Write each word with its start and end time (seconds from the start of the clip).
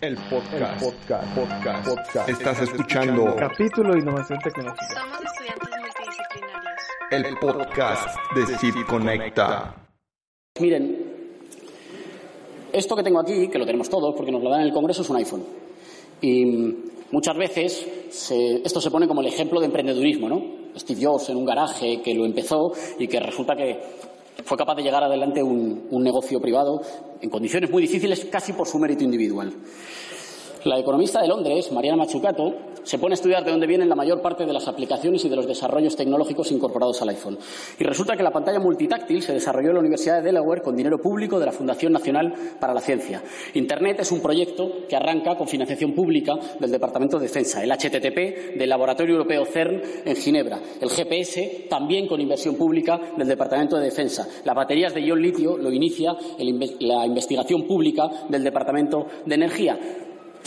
El 0.00 0.16
podcast, 0.30 0.82
podcast, 0.82 1.34
podcast, 1.34 1.88
podcast. 1.88 2.28
Estás 2.28 2.60
escuchando 2.62 3.34
Capítulo 3.36 3.94
de 3.94 4.00
Innovación 4.00 4.38
Tecnológica. 4.38 4.86
Somos 4.94 5.18
estudiantes 5.24 5.68
multidisciplinarios. 5.80 6.80
el 7.10 7.38
podcast 7.38 8.16
de 8.34 8.56
Cid 8.58 8.74
Conecta. 8.86 9.74
Miren, 10.60 10.96
esto 12.72 12.96
que 12.96 13.02
tengo 13.02 13.20
aquí, 13.20 13.48
que 13.48 13.58
lo 13.58 13.66
tenemos 13.66 13.88
todos 13.88 14.14
porque 14.14 14.30
nos 14.32 14.42
lo 14.42 14.50
dan 14.50 14.60
en 14.60 14.66
el 14.68 14.72
Congreso, 14.72 15.02
es 15.02 15.10
un 15.10 15.16
iPhone. 15.16 15.44
Y 16.20 16.44
muchas 17.10 17.36
veces 17.36 17.88
se- 18.10 18.62
esto 18.64 18.80
se 18.80 18.90
pone 18.90 19.08
como 19.08 19.20
el 19.20 19.26
ejemplo 19.28 19.58
de 19.60 19.66
emprendedurismo, 19.66 20.28
¿no? 20.28 20.42
Steve 20.76 21.00
Jobs 21.04 21.28
en 21.30 21.36
un 21.36 21.44
garaje 21.44 22.02
que 22.02 22.14
lo 22.14 22.24
empezó 22.24 22.72
y 22.98 23.08
que 23.08 23.18
resulta 23.20 23.56
que 23.56 23.80
fue 24.44 24.56
capaz 24.56 24.74
de 24.76 24.82
llegar 24.82 25.02
adelante 25.02 25.42
un, 25.42 25.88
un 25.90 26.02
negocio 26.02 26.40
privado 26.40 26.82
en 27.20 27.30
condiciones 27.30 27.70
muy 27.70 27.82
difíciles 27.82 28.26
casi 28.30 28.52
por 28.52 28.66
su 28.66 28.78
mérito 28.78 29.04
individual. 29.04 29.52
La 30.64 30.78
economista 30.78 31.22
de 31.22 31.28
Londres, 31.28 31.70
Mariana 31.70 31.98
Mazzucato, 31.98 32.54
se 32.82 32.98
pone 32.98 33.12
a 33.12 33.16
estudiar 33.16 33.44
de 33.44 33.50
dónde 33.50 33.66
vienen 33.66 33.88
la 33.88 33.94
mayor 33.94 34.20
parte 34.22 34.44
de 34.46 34.52
las 34.52 34.66
aplicaciones 34.66 35.24
y 35.24 35.28
de 35.28 35.36
los 35.36 35.46
desarrollos 35.46 35.94
tecnológicos 35.94 36.50
incorporados 36.50 37.00
al 37.02 37.10
iPhone. 37.10 37.38
Y 37.78 37.84
resulta 37.84 38.16
que 38.16 38.22
la 38.22 38.32
pantalla 38.32 38.58
multitáctil 38.58 39.22
se 39.22 39.34
desarrolló 39.34 39.68
en 39.68 39.74
la 39.74 39.80
Universidad 39.80 40.16
de 40.16 40.22
Delaware 40.22 40.62
con 40.62 40.74
dinero 40.74 40.98
público 40.98 41.38
de 41.38 41.46
la 41.46 41.52
Fundación 41.52 41.92
Nacional 41.92 42.32
para 42.58 42.74
la 42.74 42.80
Ciencia. 42.80 43.22
Internet 43.54 44.00
es 44.00 44.10
un 44.10 44.20
proyecto 44.20 44.86
que 44.88 44.96
arranca 44.96 45.36
con 45.36 45.46
financiación 45.46 45.92
pública 45.92 46.34
del 46.58 46.70
Departamento 46.70 47.18
de 47.18 47.26
Defensa, 47.26 47.62
el 47.62 47.70
HTTP 47.70 48.56
del 48.58 48.68
Laboratorio 48.68 49.16
Europeo 49.16 49.44
CERN 49.44 49.82
en 50.04 50.16
Ginebra, 50.16 50.58
el 50.80 50.90
GPS 50.90 51.66
también 51.68 52.08
con 52.08 52.20
inversión 52.20 52.56
pública 52.56 52.98
del 53.16 53.28
Departamento 53.28 53.76
de 53.76 53.84
Defensa. 53.84 54.26
Las 54.44 54.56
baterías 54.56 54.94
de 54.94 55.02
ion 55.02 55.20
litio 55.20 55.56
lo 55.56 55.70
inicia 55.70 56.16
la 56.80 57.06
investigación 57.06 57.66
pública 57.66 58.10
del 58.28 58.42
Departamento 58.42 59.06
de 59.24 59.34
Energía 59.34 59.78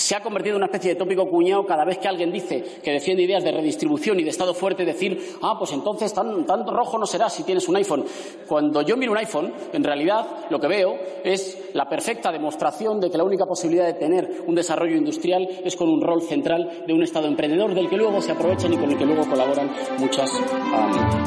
se 0.01 0.15
ha 0.15 0.21
convertido 0.21 0.55
en 0.55 0.63
una 0.63 0.65
especie 0.65 0.93
de 0.93 0.95
tópico 0.99 1.29
cuñado 1.29 1.65
cada 1.65 1.85
vez 1.85 1.97
que 1.99 2.07
alguien 2.07 2.31
dice 2.31 2.63
que 2.83 2.91
defiende 2.91 3.23
ideas 3.23 3.43
de 3.43 3.51
redistribución 3.51 4.19
y 4.19 4.23
de 4.23 4.29
Estado 4.29 4.53
fuerte, 4.53 4.83
decir, 4.83 5.35
ah, 5.41 5.55
pues 5.57 5.71
entonces 5.73 6.13
tan, 6.13 6.45
rojo 6.67 6.97
no 6.97 7.05
será 7.05 7.29
si 7.29 7.43
tienes 7.43 7.67
un 7.69 7.75
iPhone. 7.75 8.05
Cuando 8.47 8.81
yo 8.81 8.97
miro 8.97 9.11
un 9.11 9.19
iPhone, 9.19 9.53
en 9.71 9.83
realidad 9.83 10.25
lo 10.49 10.59
que 10.59 10.67
veo 10.67 10.97
es 11.23 11.69
la 11.73 11.87
perfecta 11.87 12.31
demostración 12.31 12.99
de 12.99 13.11
que 13.11 13.17
la 13.17 13.23
única 13.23 13.45
posibilidad 13.45 13.85
de 13.85 13.93
tener 13.93 14.43
un 14.47 14.55
desarrollo 14.55 14.95
industrial 14.95 15.47
es 15.63 15.75
con 15.75 15.89
un 15.89 16.01
rol 16.01 16.21
central 16.23 16.83
de 16.87 16.93
un 16.93 17.03
Estado 17.03 17.27
emprendedor 17.27 17.73
del 17.73 17.89
que 17.89 17.97
luego 17.97 18.21
se 18.21 18.31
aprovechan 18.31 18.73
y 18.73 18.77
con 18.77 18.91
el 18.91 18.97
que 18.97 19.05
luego 19.05 19.29
colaboran 19.29 19.71
muchas 19.99 20.31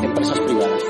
empresas 0.03 0.41
privadas. 0.41 0.83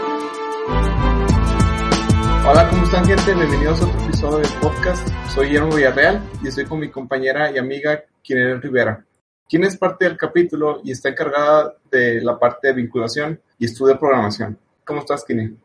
Hola, 2.47 2.69
¿cómo 2.69 2.85
están 2.85 3.07
gente? 3.07 3.35
Bienvenidos 3.35 3.81
a 3.81 3.87
otro 3.87 4.05
episodio 4.05 4.39
del 4.41 4.61
podcast. 4.61 5.09
Soy 5.35 5.47
Guillermo 5.47 5.75
Villarreal 5.75 6.23
y 6.43 6.49
estoy 6.49 6.67
con 6.67 6.79
mi 6.79 6.91
compañera 6.91 7.51
y 7.51 7.57
amiga 7.57 8.05
Kineret 8.21 8.63
Rivera, 8.63 9.07
quien 9.49 9.65
es 9.65 9.79
parte 9.79 10.05
del 10.05 10.19
capítulo 10.19 10.83
y 10.85 10.91
está 10.91 11.09
encargada 11.09 11.75
de 11.91 12.21
la 12.21 12.39
parte 12.39 12.69
de 12.69 12.75
vinculación 12.75 13.41
y 13.59 13.65
estudio 13.65 13.95
de 13.95 13.99
programación. 13.99 14.59
¿Cómo 14.85 15.01
estás, 15.01 15.25
Kine? 15.25 15.57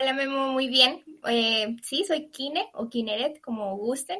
Hola 0.00 0.14
Memo, 0.14 0.48
muy 0.48 0.66
bien. 0.66 1.04
Eh, 1.28 1.76
sí, 1.80 2.04
soy 2.04 2.28
Kine 2.30 2.68
o 2.74 2.88
Kineret, 2.88 3.40
como 3.40 3.76
gusten. 3.76 4.18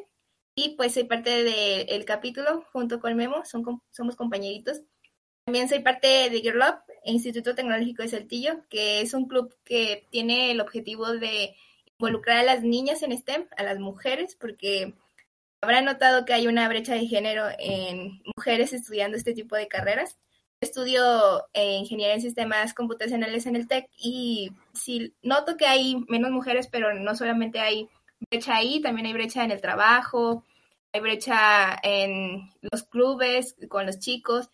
Y 0.55 0.77
pues 0.77 0.93
soy 0.93 1.03
parte 1.03 1.43
del 1.43 2.05
capítulo 2.05 2.63
junto 2.71 3.01
con 3.01 3.13
Memo, 3.17 3.43
son, 3.43 3.81
somos 3.91 4.15
compañeritos. 4.15 4.81
También 5.43 5.67
soy 5.67 5.79
parte 5.79 6.29
de 6.29 6.39
Girl 6.39 6.61
Up, 6.61 6.86
Instituto 7.07 7.55
Tecnológico 7.55 8.03
de 8.03 8.09
Saltillo, 8.09 8.61
que 8.69 9.01
es 9.01 9.13
un 9.13 9.27
club 9.27 9.55
que 9.63 10.05
tiene 10.09 10.51
el 10.51 10.61
objetivo 10.61 11.07
de 11.13 11.55
involucrar 11.99 12.37
a 12.37 12.43
las 12.43 12.63
niñas 12.63 13.01
en 13.01 13.17
STEM, 13.17 13.47
a 13.57 13.63
las 13.63 13.79
mujeres, 13.79 14.35
porque 14.35 14.93
habrán 15.61 15.85
notado 15.85 16.25
que 16.25 16.33
hay 16.33 16.47
una 16.47 16.67
brecha 16.67 16.93
de 16.93 17.07
género 17.07 17.45
en 17.59 18.21
mujeres 18.35 18.73
estudiando 18.73 19.17
este 19.17 19.33
tipo 19.33 19.55
de 19.55 19.67
carreras. 19.67 20.17
Estudio 20.59 21.45
eh, 21.53 21.77
ingeniería 21.77 22.15
en 22.15 22.21
sistemas 22.21 22.73
computacionales 22.73 23.45
en 23.45 23.55
el 23.55 23.67
TEC 23.67 23.89
y 23.97 24.51
sí 24.73 25.13
noto 25.21 25.55
que 25.55 25.67
hay 25.67 25.97
menos 26.07 26.31
mujeres, 26.31 26.67
pero 26.67 26.93
no 26.93 27.15
solamente 27.15 27.59
hay 27.59 27.87
brecha 28.29 28.55
ahí, 28.55 28.81
también 28.81 29.07
hay 29.07 29.13
brecha 29.13 29.43
en 29.43 29.51
el 29.51 29.61
trabajo, 29.61 30.43
hay 30.93 31.01
brecha 31.01 31.77
en 31.83 32.49
los 32.61 32.83
clubes 32.83 33.55
con 33.69 33.85
los 33.85 33.99
chicos. 33.99 34.49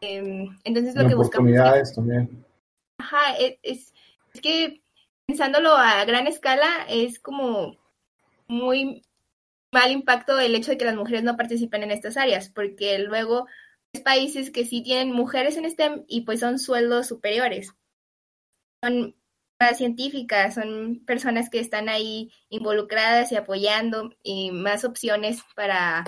Em, 0.00 0.56
entonces 0.64 0.94
lo 0.94 1.06
que 1.06 1.14
buscamos 1.14 1.50
oportunidades 1.50 1.94
también. 1.94 2.44
Ajá, 2.98 3.36
e- 3.38 3.58
es, 3.62 3.92
es 4.32 4.40
que 4.40 4.82
pensándolo 5.26 5.74
a 5.76 6.04
gran 6.04 6.26
escala 6.26 6.86
es 6.88 7.18
como 7.18 7.76
muy 8.48 9.02
mal 9.72 9.92
impacto 9.92 10.38
el 10.38 10.54
hecho 10.54 10.72
de 10.72 10.78
que 10.78 10.84
las 10.84 10.96
mujeres 10.96 11.22
no 11.22 11.36
participen 11.36 11.82
en 11.82 11.90
estas 11.92 12.16
áreas, 12.16 12.48
porque 12.48 12.98
luego 12.98 13.46
hay 13.94 14.02
países 14.02 14.50
que 14.50 14.64
sí 14.64 14.82
tienen 14.82 15.12
mujeres 15.12 15.56
en 15.56 15.70
STEM 15.70 16.04
y 16.08 16.22
pues 16.22 16.40
son 16.40 16.58
sueldos 16.58 17.06
superiores. 17.06 17.74
Son 18.82 19.14
más 19.60 19.76
científicas, 19.76 20.54
son 20.54 21.02
personas 21.04 21.50
que 21.50 21.60
están 21.60 21.88
ahí 21.88 22.32
involucradas 22.48 23.30
y 23.30 23.36
apoyando 23.36 24.10
y 24.22 24.50
más 24.50 24.84
opciones 24.84 25.42
para 25.54 26.04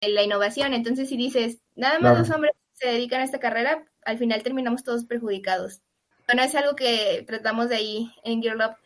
la 0.00 0.22
innovación. 0.22 0.74
Entonces, 0.74 1.08
si 1.08 1.16
dices, 1.16 1.60
nada 1.76 1.94
más 2.00 2.12
Claro. 2.12 2.18
los 2.18 2.30
hombres 2.30 2.52
se 2.76 2.88
dedican 2.88 3.20
a 3.20 3.24
esta 3.24 3.40
carrera, 3.40 3.84
al 4.04 4.18
final 4.18 4.42
terminamos 4.42 4.84
todos 4.84 5.04
perjudicados. 5.04 5.82
Bueno, 6.26 6.42
es 6.42 6.54
algo 6.54 6.76
que 6.76 7.24
tratamos 7.26 7.68
de 7.68 7.76
ahí 7.76 8.12
en 8.24 8.42
Girl 8.42 8.60
Up 8.60 8.76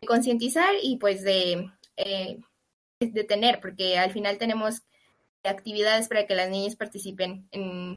de 0.00 0.06
concientizar 0.06 0.74
y 0.82 0.96
pues 0.96 1.22
de, 1.22 1.70
eh, 1.96 2.38
de 3.00 3.24
tener, 3.24 3.60
porque 3.60 3.98
al 3.98 4.10
final 4.10 4.38
tenemos 4.38 4.82
actividades 5.44 6.08
para 6.08 6.26
que 6.26 6.34
las 6.34 6.50
niñas 6.50 6.76
participen 6.76 7.48
en, 7.52 7.96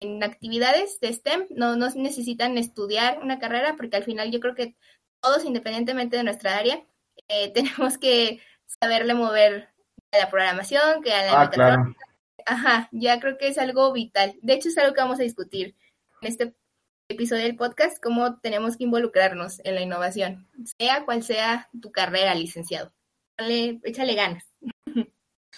en 0.00 0.22
actividades 0.24 0.98
de 1.00 1.12
STEM. 1.12 1.46
No, 1.50 1.76
no 1.76 1.88
necesitan 1.90 2.58
estudiar 2.58 3.20
una 3.22 3.38
carrera, 3.38 3.76
porque 3.76 3.96
al 3.96 4.04
final 4.04 4.30
yo 4.30 4.40
creo 4.40 4.54
que 4.54 4.74
todos, 5.20 5.44
independientemente 5.44 6.16
de 6.16 6.24
nuestra 6.24 6.56
área, 6.56 6.82
eh, 7.28 7.52
tenemos 7.54 7.98
que 7.98 8.40
saberle 8.80 9.14
mover 9.14 9.68
a 10.12 10.18
la 10.18 10.30
programación, 10.30 11.02
que 11.02 11.12
a 11.12 11.26
la 11.26 11.42
Ah, 11.42 11.50
claro. 11.50 11.94
Ajá, 12.48 12.88
ya 12.92 13.20
creo 13.20 13.36
que 13.36 13.48
es 13.48 13.58
algo 13.58 13.92
vital. 13.92 14.34
De 14.42 14.54
hecho, 14.54 14.68
es 14.68 14.78
algo 14.78 14.94
que 14.94 15.00
vamos 15.02 15.20
a 15.20 15.24
discutir 15.24 15.74
en 16.22 16.28
este 16.28 16.54
episodio 17.08 17.42
del 17.42 17.56
podcast, 17.56 18.02
cómo 18.02 18.38
tenemos 18.40 18.76
que 18.76 18.84
involucrarnos 18.84 19.60
en 19.64 19.74
la 19.74 19.82
innovación, 19.82 20.46
sea 20.78 21.04
cual 21.04 21.22
sea 21.22 21.68
tu 21.80 21.90
carrera, 21.92 22.34
licenciado. 22.34 22.92
Dale, 23.36 23.80
échale 23.84 24.14
ganas. 24.14 24.44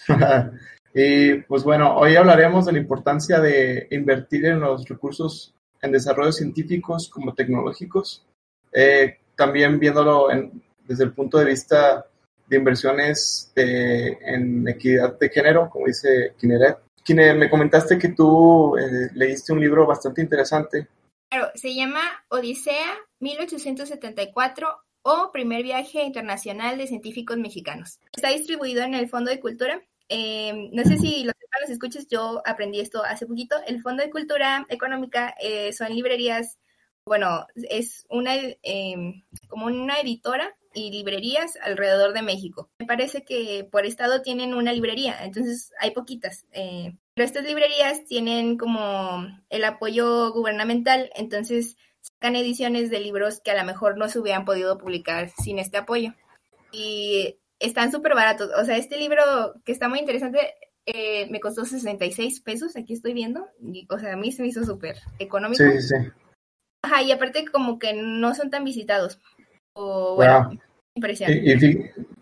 y 0.93 1.35
pues 1.43 1.63
bueno, 1.63 1.95
hoy 1.97 2.15
hablaremos 2.15 2.65
de 2.65 2.73
la 2.73 2.79
importancia 2.79 3.39
de 3.39 3.87
invertir 3.91 4.45
en 4.45 4.59
los 4.59 4.87
recursos 4.87 5.53
en 5.81 5.91
desarrollos 5.91 6.37
científicos 6.37 7.09
como 7.09 7.33
tecnológicos, 7.33 8.25
Eh, 8.73 9.17
también 9.35 9.79
viéndolo 9.79 10.31
en- 10.31 10.63
desde 10.87 11.03
el 11.03 11.13
punto 11.13 11.37
de 11.37 11.45
vista 11.45 12.05
de 12.51 12.57
inversiones 12.57 13.51
de- 13.55 14.17
en 14.21 14.67
equidad 14.67 15.17
de 15.17 15.29
género, 15.29 15.69
como 15.69 15.87
dice 15.87 16.33
Kineret. 16.37 16.77
Kine, 17.03 17.33
me 17.33 17.49
comentaste 17.49 17.97
que 17.97 18.09
tú 18.09 18.77
eh, 18.77 19.09
leíste 19.15 19.53
un 19.53 19.61
libro 19.61 19.87
bastante 19.87 20.21
interesante. 20.21 20.87
Claro, 21.29 21.49
se 21.55 21.73
llama 21.73 22.01
Odisea 22.27 22.93
1874 23.19 24.67
o 25.03 25.31
Primer 25.31 25.63
Viaje 25.63 26.03
Internacional 26.03 26.77
de 26.77 26.87
Científicos 26.87 27.37
Mexicanos. 27.37 27.99
Está 28.13 28.29
distribuido 28.29 28.83
en 28.83 28.93
el 28.95 29.07
Fondo 29.09 29.31
de 29.31 29.39
Cultura. 29.39 29.81
Eh, 30.09 30.69
no 30.73 30.83
sé 30.83 30.97
si 30.97 31.23
lo 31.23 31.31
sepan 31.31 31.61
los 31.61 31.69
escuchas, 31.69 32.05
yo 32.09 32.41
aprendí 32.45 32.81
esto 32.81 33.01
hace 33.03 33.25
poquito. 33.25 33.55
El 33.65 33.81
Fondo 33.81 34.03
de 34.03 34.09
Cultura 34.11 34.65
Económica 34.69 35.33
eh, 35.41 35.71
son 35.71 35.95
librerías, 35.95 36.59
bueno, 37.05 37.47
es 37.55 38.05
una 38.09 38.35
eh, 38.35 39.23
como 39.47 39.67
una 39.67 39.99
editora 40.01 40.53
y 40.73 40.91
librerías 40.91 41.57
alrededor 41.63 42.13
de 42.13 42.21
México. 42.21 42.69
Me 42.79 42.85
parece 42.85 43.23
que 43.23 43.67
por 43.71 43.85
estado 43.85 44.21
tienen 44.21 44.53
una 44.53 44.73
librería, 44.73 45.23
entonces 45.23 45.71
hay 45.79 45.91
poquitas. 45.91 46.45
eh, 46.51 46.95
pero 47.13 47.25
estas 47.25 47.45
librerías 47.45 48.05
tienen 48.05 48.57
como 48.57 49.27
el 49.49 49.63
apoyo 49.65 50.31
gubernamental, 50.31 51.11
entonces 51.15 51.75
sacan 51.99 52.35
ediciones 52.35 52.89
de 52.89 52.99
libros 52.99 53.41
que 53.41 53.51
a 53.51 53.57
lo 53.57 53.65
mejor 53.65 53.97
no 53.97 54.07
se 54.07 54.19
hubieran 54.19 54.45
podido 54.45 54.77
publicar 54.77 55.29
sin 55.29 55.59
este 55.59 55.77
apoyo. 55.77 56.13
Y 56.71 57.37
están 57.59 57.91
súper 57.91 58.15
baratos. 58.15 58.49
O 58.57 58.65
sea, 58.65 58.77
este 58.77 58.97
libro 58.97 59.21
que 59.65 59.71
está 59.71 59.89
muy 59.89 59.99
interesante 59.99 60.55
eh, 60.85 61.27
me 61.29 61.39
costó 61.39 61.65
66 61.65 62.41
pesos, 62.41 62.75
aquí 62.75 62.93
estoy 62.93 63.13
viendo. 63.13 63.47
Y, 63.61 63.87
o 63.89 63.99
sea, 63.99 64.13
a 64.13 64.17
mí 64.17 64.31
se 64.31 64.41
me 64.41 64.47
hizo 64.47 64.63
súper 64.63 64.97
económico. 65.19 65.63
Sí, 65.63 65.81
sí, 65.81 65.87
sí. 65.89 66.11
Ajá, 66.83 67.03
y 67.03 67.11
aparte 67.11 67.45
como 67.45 67.77
que 67.77 67.93
no 67.93 68.33
son 68.33 68.49
tan 68.49 68.63
visitados. 68.63 69.19
O 69.73 70.15
bueno, 70.15 70.49
Wow. 70.49 70.59
impresión. 70.95 71.31
Y, 71.31 71.59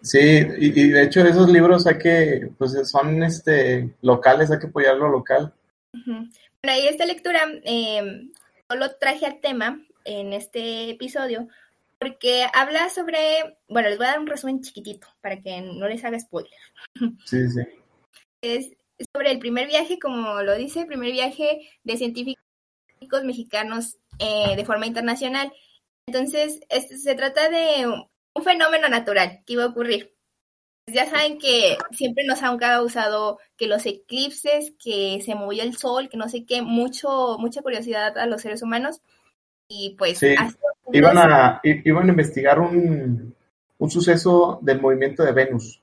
sí, 0.02 0.20
y, 0.58 0.82
y 0.82 0.90
de 0.90 1.04
hecho 1.04 1.22
esos 1.22 1.50
libros 1.50 1.88
hay 1.88 1.98
que, 1.98 2.50
pues 2.58 2.74
son 2.90 3.24
este 3.24 3.96
locales, 4.02 4.52
hay 4.52 4.60
que 4.60 4.68
apoyar 4.68 4.96
lo 4.98 5.10
local. 5.10 5.54
Ujú. 5.94 6.30
Bueno, 6.64 6.80
y 6.82 6.88
esta 6.88 7.06
lectura 7.06 7.42
eh, 7.64 8.30
yo 8.70 8.76
lo 8.76 8.96
traje 8.96 9.26
al 9.26 9.40
tema 9.40 9.82
en 10.06 10.34
este 10.34 10.90
episodio 10.92 11.48
porque 12.00 12.46
habla 12.54 12.90
sobre, 12.90 13.58
bueno, 13.68 13.90
les 13.90 13.98
voy 13.98 14.08
a 14.08 14.12
dar 14.12 14.20
un 14.20 14.28
resumen 14.28 14.62
chiquitito 14.62 15.08
para 15.22 15.42
que 15.42 15.62
no 15.62 15.88
les 15.88 16.04
haga 16.04 16.20
spoiler. 16.20 16.52
Sí, 17.26 17.48
sí. 17.50 17.62
es 18.42 18.72
sobre 19.14 19.32
el 19.32 19.40
primer 19.40 19.68
viaje, 19.68 20.00
como 20.00 20.42
lo 20.42 20.56
dice, 20.56 20.82
el 20.82 20.88
primer 20.88 21.12
viaje 21.12 21.70
de 21.84 21.98
científicos 21.98 22.44
mexicanos 23.24 23.98
eh, 24.20 24.56
de 24.56 24.66
forma 24.66 24.86
internacional. 24.86 25.52
Entonces, 26.10 26.60
se 26.70 27.14
trata 27.14 27.50
de 27.50 27.86
un 27.86 28.44
fenómeno 28.44 28.90
natural 28.90 29.44
que 29.46 29.54
iba 29.54 29.64
a 29.64 29.68
ocurrir. 29.68 30.16
Ya 30.88 31.06
saben 31.06 31.38
que 31.38 31.78
siempre 31.92 32.24
nos 32.26 32.42
han 32.42 32.58
causado 32.58 33.38
que 33.56 33.68
los 33.68 33.86
eclipses, 33.86 34.74
que 34.84 35.22
se 35.24 35.36
movió 35.36 35.62
el 35.62 35.78
sol, 35.78 36.10
que 36.10 36.18
no 36.18 36.28
sé 36.28 36.46
qué, 36.46 36.64
mucho, 36.64 37.38
mucha 37.38 37.62
curiosidad 37.62 38.18
a 38.18 38.26
los 38.26 38.42
seres 38.42 38.64
humanos. 38.64 39.02
Y 39.68 39.96
pues... 40.00 40.20
Iban, 40.92 41.20
a, 41.20 41.62
iban 41.64 42.08
a 42.08 42.10
investigar 42.10 42.60
un, 42.60 43.36
un 43.78 43.92
suceso 43.92 44.58
del 44.64 44.82
movimiento 44.82 45.24
de 45.24 45.32
Venus. 45.32 45.80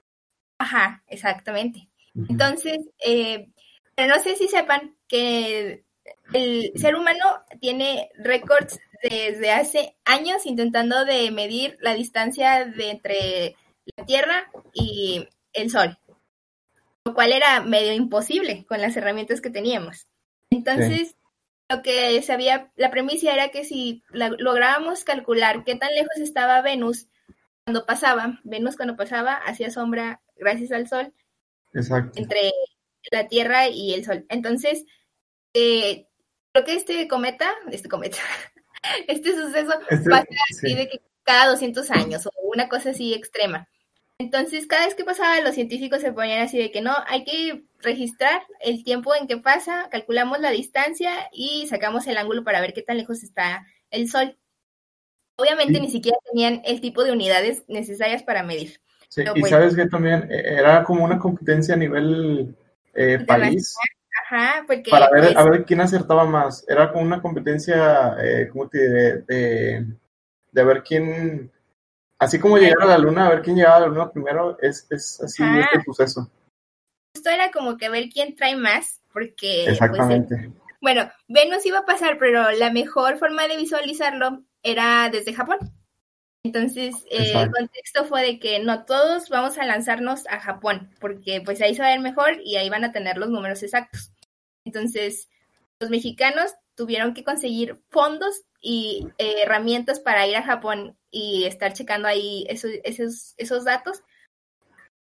Ajá, 0.59 1.05
exactamente. 1.07 1.89
Entonces, 2.29 2.79
eh, 3.07 3.49
pero 3.95 4.17
no 4.17 4.21
sé 4.21 4.35
si 4.35 4.49
sepan 4.49 4.97
que 5.07 5.86
el 6.33 6.73
ser 6.77 6.97
humano 6.97 7.43
tiene 7.61 8.11
récords 8.17 8.79
desde 9.03 9.53
hace 9.53 9.97
años 10.05 10.47
intentando 10.47 11.05
de 11.05 11.31
medir 11.31 11.77
la 11.81 11.95
distancia 11.95 12.65
de 12.65 12.91
entre 12.91 13.57
la 13.97 14.05
Tierra 14.05 14.51
y 14.73 15.29
el 15.53 15.71
Sol, 15.71 15.99
lo 17.05 17.15
cual 17.15 17.33
era 17.33 17.61
medio 17.61 17.93
imposible 17.93 18.65
con 18.67 18.81
las 18.81 18.97
herramientas 18.97 19.41
que 19.41 19.51
teníamos. 19.51 20.09
Entonces, 20.51 21.17
lo 21.69 21.83
que 21.83 22.21
sabía, 22.23 22.73
la 22.77 22.91
premisa 22.91 23.33
era 23.33 23.49
que 23.49 23.65
si 23.65 24.03
lográbamos 24.13 25.05
calcular 25.05 25.65
qué 25.65 25.77
tan 25.77 25.93
lejos 25.95 26.17
estaba 26.19 26.63
Venus 26.63 27.09
cuando 27.65 27.85
pasaba, 27.85 28.41
Venus 28.45 28.77
cuando 28.77 28.97
pasaba 28.97 29.35
hacía 29.35 29.71
sombra 29.71 30.21
gracias 30.37 30.73
al 30.73 30.89
Sol, 30.89 31.13
entre 32.15 32.53
la 33.11 33.29
Tierra 33.29 33.69
y 33.69 33.95
el 33.95 34.05
Sol. 34.05 34.25
Entonces, 34.29 34.85
eh, 35.55 36.07
creo 36.57 36.65
que 36.65 36.75
este 36.75 37.09
cometa, 37.09 37.51
este 37.71 37.89
cometa, 37.89 38.19
este 39.09 39.35
suceso 39.35 39.75
este, 39.91 40.11
pasa 40.11 40.27
así 40.51 40.75
de 40.75 40.89
que 40.89 41.01
cada 41.23 41.51
200 41.51 41.91
años 41.91 42.27
o 42.27 42.31
una 42.53 42.69
cosa 42.69 42.91
así 42.91 43.13
extrema. 43.13 43.69
Entonces, 44.19 44.67
cada 44.67 44.87
vez 44.87 44.95
que 44.95 45.05
pasaba, 45.05 45.41
los 45.43 45.55
científicos 45.55 46.01
se 46.01 46.13
ponían 46.13 46.41
así 46.41 46.57
de 46.57 46.71
que 46.71 46.81
no, 46.81 46.95
hay 47.07 47.25
que 47.25 47.65
registrar 47.81 48.41
el 48.61 48.83
tiempo 48.83 49.15
en 49.15 49.27
que 49.27 49.37
pasa, 49.37 49.89
calculamos 49.91 50.41
la 50.41 50.51
distancia 50.51 51.29
y 51.33 51.67
sacamos 51.69 52.07
el 52.07 52.17
ángulo 52.17 52.43
para 52.43 52.63
ver 52.63 52.73
qué 52.73 52.81
tan 52.81 52.97
lejos 52.97 53.23
está 53.23 53.67
el 53.91 54.09
Sol. 54.09 54.39
Obviamente 55.37 55.81
ni 55.81 55.91
siquiera 55.91 56.17
tenían 56.33 56.63
el 56.65 56.81
tipo 56.81 57.05
de 57.05 57.13
unidades 57.13 57.65
necesarias 57.69 58.23
para 58.23 58.43
medir. 58.43 58.81
Sí, 59.09 59.23
y 59.35 59.41
pues 59.41 59.51
sabes 59.51 59.77
que 59.77 59.87
también 59.87 60.33
eh, 60.33 60.57
era 60.59 60.83
como 60.83 61.05
una 61.05 61.19
competencia 61.19 61.75
a 61.75 61.79
nivel 61.79 62.57
eh, 62.95 63.19
país. 63.27 63.77
Ajá, 64.29 64.65
porque... 64.67 64.91
Para 64.91 65.09
ver, 65.11 65.25
pues 65.25 65.37
a 65.37 65.45
ver 65.45 65.65
quién 65.65 65.81
acertaba 65.81 66.25
más. 66.25 66.65
Era 66.69 66.93
como 66.93 67.05
una 67.05 67.23
competencia, 67.23 68.17
eh, 68.21 68.49
¿cómo 68.53 68.69
te 68.69 68.79
diré? 68.79 69.23
De, 69.23 69.87
de 70.53 70.65
ver 70.65 70.83
quién 70.83 71.51
Así 72.19 72.39
como 72.39 72.57
llegar 72.57 72.83
a 72.83 72.87
la 72.87 72.99
luna, 72.99 73.27
a 73.27 73.31
ver 73.31 73.43
quién 73.43 73.57
llegaba 73.57 73.77
a 73.77 73.81
la 73.81 73.87
luna 73.89 74.11
primero, 74.11 74.59
es, 74.63 74.87
es 74.91 75.21
así 75.21 75.43
este 75.43 75.85
suceso. 75.85 76.31
Esto 77.15 77.31
era 77.31 77.51
como 77.51 77.77
que 77.77 77.91
ver 77.91 78.09
quién 78.09 78.35
trae 78.35 78.57
más, 78.57 79.03
porque... 79.13 79.65
Pues, 79.65 79.75
Exactamente. 79.75 80.51
bueno, 80.81 81.11
Venus 81.29 81.67
iba 81.67 81.81
a 81.81 81.87
pasar, 81.87 82.17
pero 82.19 82.51
la 82.53 82.71
mejor 82.71 83.19
forma 83.19 83.47
de 83.49 83.57
visualizarlo 83.57 84.45
era 84.63 85.11
desde 85.11 85.35
Japón. 85.35 85.59
Entonces, 86.43 86.95
eh, 87.11 87.33
el 87.35 87.51
contexto 87.51 88.05
fue 88.05 88.23
de 88.23 88.39
que 88.39 88.61
no 88.61 88.85
todos 88.85 89.29
vamos 89.29 89.59
a 89.59 89.67
lanzarnos 89.67 90.27
a 90.29 90.41
Japón, 90.41 90.91
porque 91.01 91.43
pues 91.45 91.61
ahí 91.61 91.75
se 91.75 91.83
va 91.83 91.89
a 91.89 91.91
ver 91.91 92.01
mejor 92.01 92.41
y 92.45 92.57
ahí 92.57 92.71
van 92.71 92.85
a 92.85 92.93
tener 92.93 93.19
los 93.19 93.29
números 93.29 93.63
exactos. 93.63 94.13
Entonces, 94.67 95.31
los 95.81 95.89
mexicanos 95.89 96.55
tuvieron 96.75 97.15
que 97.15 97.25
conseguir 97.25 97.81
fondos 97.89 98.43
y 98.61 99.09
eh, 99.17 99.37
herramientas 99.43 100.01
para 100.01 100.27
ir 100.27 100.37
a 100.37 100.43
Japón 100.43 100.99
y 101.11 101.45
estar 101.45 101.73
checando 101.73 102.09
ahí 102.09 102.45
esos, 102.51 102.73
esos, 102.85 103.35
esos 103.39 103.65
datos. 103.65 104.03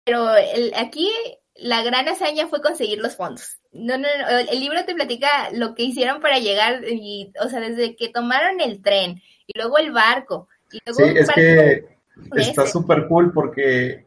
Pero 0.05 0.33
el, 0.35 0.71
aquí 0.75 1.11
la 1.55 1.83
gran 1.83 2.07
hazaña 2.07 2.47
fue 2.47 2.61
conseguir 2.61 2.99
los 2.99 3.15
fondos. 3.15 3.57
No, 3.71 3.97
no, 3.97 4.07
el 4.49 4.59
libro 4.59 4.85
te 4.85 4.95
platica 4.95 5.49
lo 5.51 5.75
que 5.75 5.83
hicieron 5.83 6.21
para 6.21 6.39
llegar, 6.39 6.83
y, 6.87 7.33
o 7.43 7.49
sea, 7.49 7.59
desde 7.59 7.95
que 7.95 8.07
tomaron 8.09 8.61
el 8.61 8.81
tren 8.81 9.21
y 9.47 9.59
luego 9.59 9.77
el 9.79 9.91
barco. 9.91 10.47
Y 10.71 10.79
luego 10.85 11.11
sí, 11.11 11.17
es 11.17 11.29
que 11.31 11.85
está 12.37 12.67
súper 12.67 13.07
cool 13.07 13.33
porque 13.33 14.05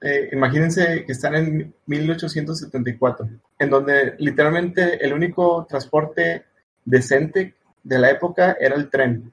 eh, 0.00 0.28
imagínense 0.32 1.04
que 1.06 1.12
están 1.12 1.34
en 1.34 1.74
1874, 1.86 3.28
en 3.64 3.70
donde 3.70 4.14
literalmente 4.18 5.04
el 5.04 5.12
único 5.12 5.66
transporte 5.66 6.44
decente 6.84 7.54
de 7.82 7.98
la 7.98 8.10
época 8.10 8.56
era 8.60 8.76
el 8.76 8.90
tren. 8.90 9.32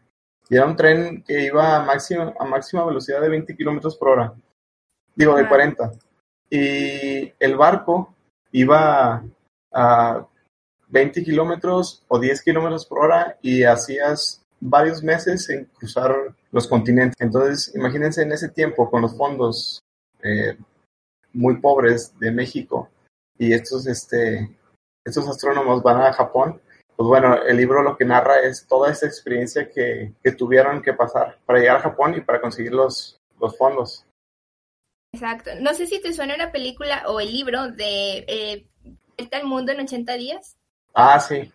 Y 0.49 0.55
era 0.55 0.65
un 0.65 0.75
tren 0.75 1.23
que 1.23 1.45
iba 1.45 1.75
a 1.75 1.83
máxima, 1.83 2.33
a 2.39 2.45
máxima 2.45 2.85
velocidad 2.85 3.21
de 3.21 3.29
20 3.29 3.55
kilómetros 3.55 3.97
por 3.97 4.09
hora. 4.09 4.33
Digo, 5.15 5.35
de 5.35 5.47
40. 5.47 5.91
Y 6.49 7.33
el 7.39 7.55
barco 7.57 8.15
iba 8.51 9.23
a 9.71 10.27
20 10.87 11.23
kilómetros 11.23 12.03
o 12.07 12.19
10 12.19 12.41
kilómetros 12.41 12.85
por 12.85 12.99
hora 12.99 13.37
y 13.41 13.63
hacías 13.63 14.45
varios 14.59 15.03
meses 15.03 15.49
en 15.49 15.65
cruzar 15.65 16.15
los 16.51 16.67
continentes. 16.67 17.15
Entonces, 17.19 17.73
imagínense 17.75 18.21
en 18.21 18.31
ese 18.31 18.49
tiempo 18.49 18.89
con 18.89 19.01
los 19.01 19.15
fondos 19.17 19.83
eh, 20.23 20.57
muy 21.33 21.57
pobres 21.57 22.17
de 22.19 22.31
México 22.31 22.89
y 23.37 23.53
estos, 23.53 23.87
este, 23.87 24.57
estos 25.05 25.27
astrónomos 25.27 25.81
van 25.81 26.01
a 26.01 26.13
Japón 26.13 26.61
pues 27.01 27.07
bueno, 27.07 27.35
el 27.47 27.57
libro 27.57 27.81
lo 27.81 27.97
que 27.97 28.05
narra 28.05 28.41
es 28.41 28.67
toda 28.67 28.91
esa 28.91 29.07
experiencia 29.07 29.67
que, 29.67 30.13
tuvieron 30.37 30.83
que 30.83 30.93
pasar 30.93 31.39
para 31.47 31.57
llegar 31.57 31.77
a 31.77 31.81
Japón 31.81 32.13
y 32.15 32.21
para 32.21 32.39
conseguir 32.39 32.73
los, 32.73 33.19
los 33.39 33.57
fondos. 33.57 34.05
Exacto. 35.11 35.49
No 35.61 35.73
sé 35.73 35.87
si 35.87 35.99
te 35.99 36.13
suena 36.13 36.35
una 36.35 36.51
película 36.51 37.05
o 37.07 37.19
el 37.19 37.31
libro 37.31 37.71
de 37.71 38.23
eh, 38.27 38.67
Vuelta 39.17 39.37
al 39.37 39.45
Mundo 39.45 39.71
en 39.71 39.79
80 39.79 40.13
días. 40.13 40.57
Ah, 40.93 41.19
sí. 41.19 41.51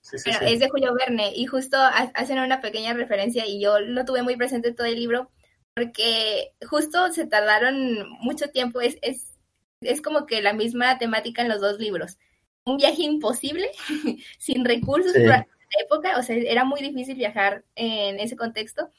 Sí, 0.00 0.18
sí, 0.18 0.30
Es 0.40 0.60
de 0.60 0.70
Julio 0.70 0.94
Verne 0.94 1.30
y 1.34 1.44
justo 1.44 1.76
hacen 1.78 2.38
una 2.38 2.62
pequeña 2.62 2.94
referencia 2.94 3.44
y 3.44 3.60
yo 3.60 3.78
lo 3.80 4.06
tuve 4.06 4.22
muy 4.22 4.36
presente 4.36 4.72
todo 4.72 4.86
el 4.86 4.94
libro 4.94 5.30
porque 5.74 6.54
justo 6.70 7.12
se 7.12 7.26
tardaron 7.26 8.08
mucho 8.20 8.48
tiempo. 8.48 8.80
Es, 8.80 8.96
es, 9.02 9.35
es 9.80 10.00
como 10.00 10.26
que 10.26 10.42
la 10.42 10.52
misma 10.52 10.98
temática 10.98 11.42
en 11.42 11.48
los 11.48 11.60
dos 11.60 11.78
libros 11.78 12.18
un 12.66 12.76
viaje 12.76 13.02
imposible, 13.02 13.70
sin 14.38 14.64
recursos 14.64 15.12
sí. 15.12 15.22
la 15.22 15.46
época, 15.80 16.18
o 16.18 16.22
sea, 16.22 16.36
era 16.36 16.64
muy 16.64 16.80
difícil 16.80 17.16
viajar 17.16 17.64
en 17.76 18.20
ese 18.20 18.36
contexto. 18.36 18.90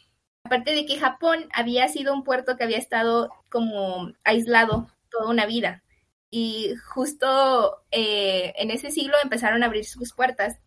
Aparte 0.43 0.73
de 0.73 0.85
que 0.85 0.97
Japón 0.97 1.47
había 1.53 1.87
sido 1.89 2.13
un 2.13 2.23
puerto 2.23 2.55
que 2.55 2.63
había 2.63 2.77
estado 2.77 3.31
como 3.49 4.13
aislado 4.23 4.87
toda 5.11 5.29
una 5.29 5.45
vida. 5.45 5.83
Y 6.29 6.73
justo 6.93 7.83
eh, 7.91 8.53
en 8.57 8.71
ese 8.71 8.89
siglo 8.91 9.15
empezaron 9.21 9.63
a 9.63 9.65
abrir 9.65 9.85
sus 9.85 10.13
puertas 10.13 10.59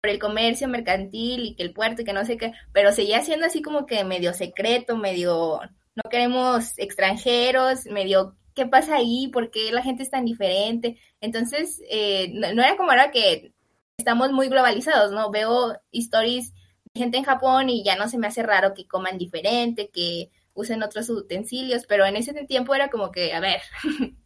por 0.00 0.10
el 0.10 0.18
comercio 0.18 0.68
mercantil 0.68 1.44
y 1.44 1.54
que 1.54 1.62
el 1.62 1.74
puerto 1.74 2.02
y 2.02 2.04
que 2.04 2.12
no 2.12 2.24
sé 2.24 2.38
qué, 2.38 2.52
pero 2.72 2.92
seguía 2.92 3.22
siendo 3.22 3.46
así 3.46 3.60
como 3.60 3.84
que 3.84 4.04
medio 4.04 4.32
secreto, 4.32 4.96
medio 4.96 5.60
no 5.94 6.10
queremos 6.10 6.78
extranjeros, 6.78 7.86
medio 7.86 8.36
qué 8.58 8.66
pasa 8.66 8.96
ahí, 8.96 9.28
por 9.28 9.52
qué 9.52 9.70
la 9.70 9.82
gente 9.82 10.02
es 10.02 10.10
tan 10.10 10.24
diferente. 10.24 10.98
Entonces, 11.20 11.80
eh, 11.88 12.32
no, 12.34 12.48
era 12.48 12.76
como 12.76 12.90
ahora 12.90 13.12
que 13.12 13.52
estamos 13.96 14.32
muy 14.32 14.48
globalizados, 14.48 15.12
¿no? 15.12 15.30
Veo 15.30 15.76
stories 15.92 16.52
de 16.92 17.00
gente 17.00 17.18
en 17.18 17.24
Japón 17.24 17.70
y 17.70 17.84
ya 17.84 17.94
no 17.94 18.08
se 18.08 18.18
me 18.18 18.26
hace 18.26 18.42
raro 18.42 18.74
que 18.74 18.88
coman 18.88 19.16
diferente, 19.16 19.90
que 19.90 20.30
usen 20.54 20.82
otros 20.82 21.08
utensilios, 21.08 21.86
pero 21.86 22.04
en 22.04 22.16
ese 22.16 22.32
tiempo 22.46 22.74
era 22.74 22.90
como 22.90 23.12
que, 23.12 23.32
a 23.32 23.38
ver, 23.38 23.60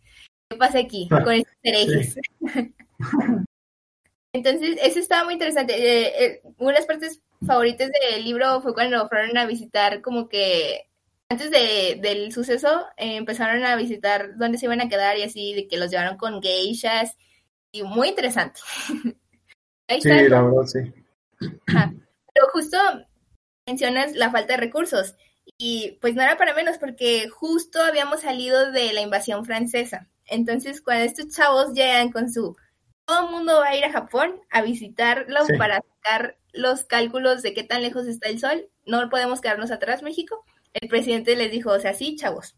¿qué 0.48 0.56
pasa 0.56 0.78
aquí 0.78 1.10
con 1.10 1.34
estos 1.34 1.54
herejes? 1.62 2.16
Entonces, 4.34 4.78
eso 4.80 4.98
estaba 4.98 5.24
muy 5.24 5.34
interesante. 5.34 5.74
Eh, 5.74 6.24
eh, 6.24 6.42
una 6.56 6.72
de 6.72 6.78
las 6.78 6.86
partes 6.86 7.20
favoritas 7.46 7.90
del 7.90 8.24
libro 8.24 8.62
fue 8.62 8.72
cuando 8.72 9.06
fueron 9.10 9.36
a 9.36 9.44
visitar 9.44 10.00
como 10.00 10.30
que 10.30 10.86
antes 11.32 11.50
de, 11.50 11.98
del 12.00 12.30
suceso 12.30 12.86
eh, 12.98 13.16
empezaron 13.16 13.64
a 13.64 13.74
visitar 13.76 14.36
dónde 14.36 14.58
se 14.58 14.66
iban 14.66 14.82
a 14.82 14.88
quedar 14.90 15.16
y 15.16 15.22
así, 15.22 15.54
de 15.54 15.66
que 15.66 15.78
los 15.78 15.90
llevaron 15.90 16.18
con 16.18 16.42
geishas 16.42 17.16
y 17.72 17.82
muy 17.82 18.08
interesante. 18.08 18.60
sí, 19.88 20.08
la 20.28 20.42
verdad, 20.42 20.66
sí. 20.66 20.92
Pero 21.38 22.48
justo 22.52 22.76
mencionas 23.66 24.14
la 24.14 24.30
falta 24.30 24.54
de 24.54 24.60
recursos 24.60 25.14
y 25.56 25.98
pues 26.02 26.14
no 26.14 26.22
era 26.22 26.36
para 26.36 26.54
menos 26.54 26.76
porque 26.76 27.28
justo 27.30 27.82
habíamos 27.82 28.20
salido 28.20 28.70
de 28.70 28.92
la 28.92 29.00
invasión 29.00 29.46
francesa. 29.46 30.10
Entonces, 30.26 30.82
cuando 30.82 31.04
estos 31.04 31.34
chavos 31.34 31.72
llegan 31.72 32.12
con 32.12 32.30
su 32.30 32.56
todo 33.06 33.26
el 33.26 33.32
mundo 33.32 33.58
va 33.58 33.68
a 33.68 33.76
ir 33.76 33.84
a 33.84 33.92
Japón 33.92 34.38
a 34.50 34.60
visitarlo 34.60 35.40
para 35.58 35.80
sacar 35.80 36.36
los 36.52 36.84
cálculos 36.84 37.42
de 37.42 37.54
qué 37.54 37.64
tan 37.64 37.82
lejos 37.82 38.06
está 38.06 38.28
el 38.28 38.38
sol. 38.38 38.68
No 38.84 39.08
podemos 39.08 39.40
quedarnos 39.40 39.70
atrás, 39.70 40.02
México 40.02 40.44
el 40.74 40.88
presidente 40.88 41.36
les 41.36 41.50
dijo, 41.50 41.70
o 41.70 41.80
sea, 41.80 41.94
sí, 41.94 42.16
chavos, 42.16 42.56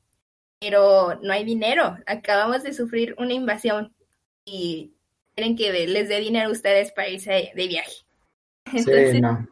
pero 0.61 1.19
no 1.23 1.33
hay 1.33 1.45
dinero, 1.45 1.97
acabamos 2.07 2.63
de 2.63 2.73
sufrir 2.73 3.15
una 3.19 3.33
invasión. 3.33 3.95
y 4.45 4.93
quieren 5.35 5.57
que 5.57 5.87
les 5.87 6.09
dé 6.09 6.21
dinero 6.21 6.49
a 6.49 6.53
ustedes 6.53 6.93
para 6.93 7.09
irse 7.09 7.53
de 7.55 7.67
viaje. 7.67 8.05
sí, 8.73 9.21
no. 9.21 9.49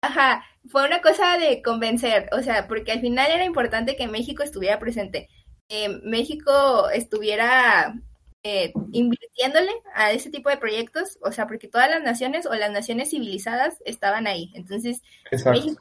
Ajá, 0.00 0.44
fue 0.68 0.84
una 0.86 1.00
cosa 1.00 1.38
de 1.38 1.62
convencer, 1.62 2.28
o 2.32 2.42
sea, 2.42 2.66
porque 2.66 2.92
al 2.92 3.00
final 3.00 3.30
era 3.30 3.44
importante 3.44 3.96
que 3.96 4.08
México 4.08 4.42
estuviera 4.42 4.78
presente. 4.78 5.28
Eh, 5.68 5.88
México 6.02 6.90
estuviera 6.90 7.94
eh, 8.42 8.72
invirtiéndole 8.92 9.70
a 9.94 10.10
ese 10.10 10.30
tipo 10.30 10.50
de 10.50 10.56
proyectos, 10.56 11.18
o 11.22 11.30
sea, 11.30 11.46
porque 11.46 11.68
todas 11.68 11.88
las 11.88 12.02
naciones 12.02 12.46
o 12.46 12.54
las 12.54 12.72
naciones 12.72 13.10
civilizadas 13.10 13.76
estaban 13.84 14.26
ahí. 14.26 14.50
Entonces, 14.54 15.02
Exacto. 15.30 15.60
México 15.60 15.80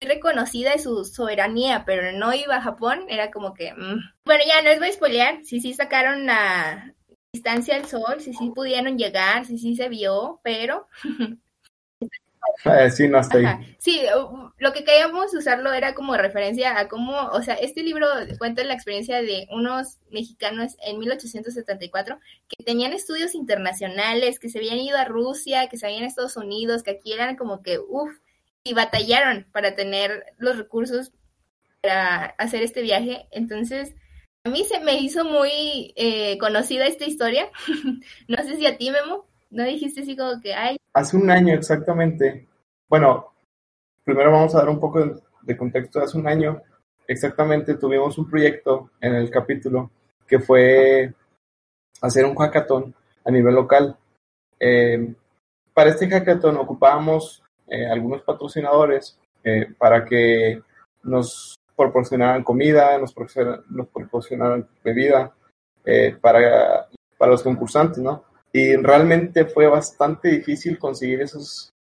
reconocida 0.00 0.72
de 0.72 0.78
su 0.78 1.04
soberanía, 1.04 1.84
pero 1.84 2.12
no 2.12 2.32
iba 2.32 2.56
a 2.56 2.62
Japón, 2.62 3.04
era 3.08 3.30
como 3.30 3.54
que... 3.54 3.72
mm. 3.74 4.00
Bueno, 4.24 4.44
ya 4.46 4.62
no 4.62 4.70
les 4.70 4.78
voy 4.78 4.88
a 4.88 4.92
spoilear, 4.92 5.44
sí, 5.44 5.60
sí 5.60 5.74
sacaron 5.74 6.26
la 6.26 6.94
distancia 7.32 7.76
al 7.76 7.86
sol, 7.86 8.20
sí, 8.20 8.32
sí 8.32 8.50
pudieron 8.54 8.98
llegar, 8.98 9.44
sí, 9.44 9.58
sí 9.58 9.76
se 9.76 9.88
vio, 9.88 10.40
pero... 10.42 10.88
Eh, 12.64 12.90
sí, 12.90 13.08
no 13.08 13.20
estoy. 13.20 13.44
Ajá. 13.44 13.60
Sí, 13.78 14.02
lo 14.58 14.72
que 14.72 14.84
queríamos 14.84 15.32
usarlo 15.34 15.72
era 15.72 15.94
como 15.94 16.16
referencia 16.16 16.78
a 16.78 16.88
cómo, 16.88 17.28
o 17.28 17.42
sea, 17.42 17.54
este 17.54 17.82
libro 17.82 18.06
cuenta 18.38 18.64
la 18.64 18.74
experiencia 18.74 19.22
de 19.22 19.46
unos 19.50 19.98
mexicanos 20.10 20.76
en 20.84 20.98
1874 20.98 22.18
que 22.48 22.64
tenían 22.64 22.92
estudios 22.92 23.34
internacionales, 23.34 24.38
que 24.38 24.48
se 24.48 24.58
habían 24.58 24.78
ido 24.78 24.98
a 24.98 25.04
Rusia, 25.04 25.68
que 25.68 25.78
se 25.78 25.86
habían 25.86 26.04
a 26.04 26.06
Estados 26.08 26.36
Unidos, 26.36 26.82
que 26.82 26.92
aquí 26.92 27.12
eran 27.12 27.36
como 27.36 27.62
que, 27.62 27.78
uff, 27.78 28.18
y 28.64 28.74
batallaron 28.74 29.46
para 29.52 29.74
tener 29.74 30.24
los 30.38 30.56
recursos 30.56 31.12
para 31.82 32.26
hacer 32.38 32.62
este 32.62 32.82
viaje. 32.82 33.26
Entonces, 33.30 33.94
a 34.44 34.50
mí 34.50 34.64
se 34.64 34.80
me 34.80 34.98
hizo 34.98 35.24
muy 35.24 35.92
eh, 35.96 36.38
conocida 36.38 36.86
esta 36.86 37.06
historia. 37.06 37.48
no 38.28 38.36
sé 38.38 38.56
si 38.56 38.66
a 38.66 38.76
ti, 38.76 38.90
Memo, 38.90 39.26
no 39.50 39.64
dijiste 39.64 40.02
así 40.02 40.16
como 40.16 40.40
que, 40.40 40.54
ay, 40.54 40.76
Hace 40.92 41.16
un 41.16 41.30
año 41.30 41.54
exactamente. 41.54 42.48
Bueno, 42.88 43.32
primero 44.04 44.32
vamos 44.32 44.54
a 44.54 44.58
dar 44.58 44.68
un 44.68 44.80
poco 44.80 45.04
de, 45.04 45.20
de 45.42 45.56
contexto. 45.56 46.00
Hace 46.00 46.18
un 46.18 46.26
año 46.26 46.62
exactamente 47.06 47.74
tuvimos 47.74 48.18
un 48.18 48.28
proyecto 48.28 48.90
en 49.00 49.14
el 49.14 49.30
capítulo 49.30 49.90
que 50.26 50.38
fue 50.38 51.12
hacer 52.00 52.24
un 52.24 52.36
hackathon 52.36 52.94
a 53.24 53.30
nivel 53.30 53.54
local. 53.54 53.96
Eh, 54.58 55.14
para 55.74 55.90
este 55.90 56.08
hackathon 56.08 56.56
ocupábamos 56.56 57.42
eh, 57.70 57.86
algunos 57.86 58.22
patrocinadores 58.22 59.18
eh, 59.44 59.68
para 59.78 60.04
que 60.04 60.60
nos 61.04 61.56
proporcionaran 61.76 62.44
comida, 62.44 62.98
nos 62.98 63.14
proporcionaran, 63.14 63.64
nos 63.70 63.88
proporcionaran 63.88 64.68
bebida 64.84 65.32
eh, 65.84 66.16
para, 66.20 66.88
para 67.16 67.32
los 67.32 67.42
concursantes, 67.42 67.98
¿no? 67.98 68.24
Y 68.52 68.76
realmente 68.76 69.46
fue 69.46 69.66
bastante 69.66 70.28
difícil 70.28 70.78
conseguir 70.78 71.22
esos, 71.22 71.72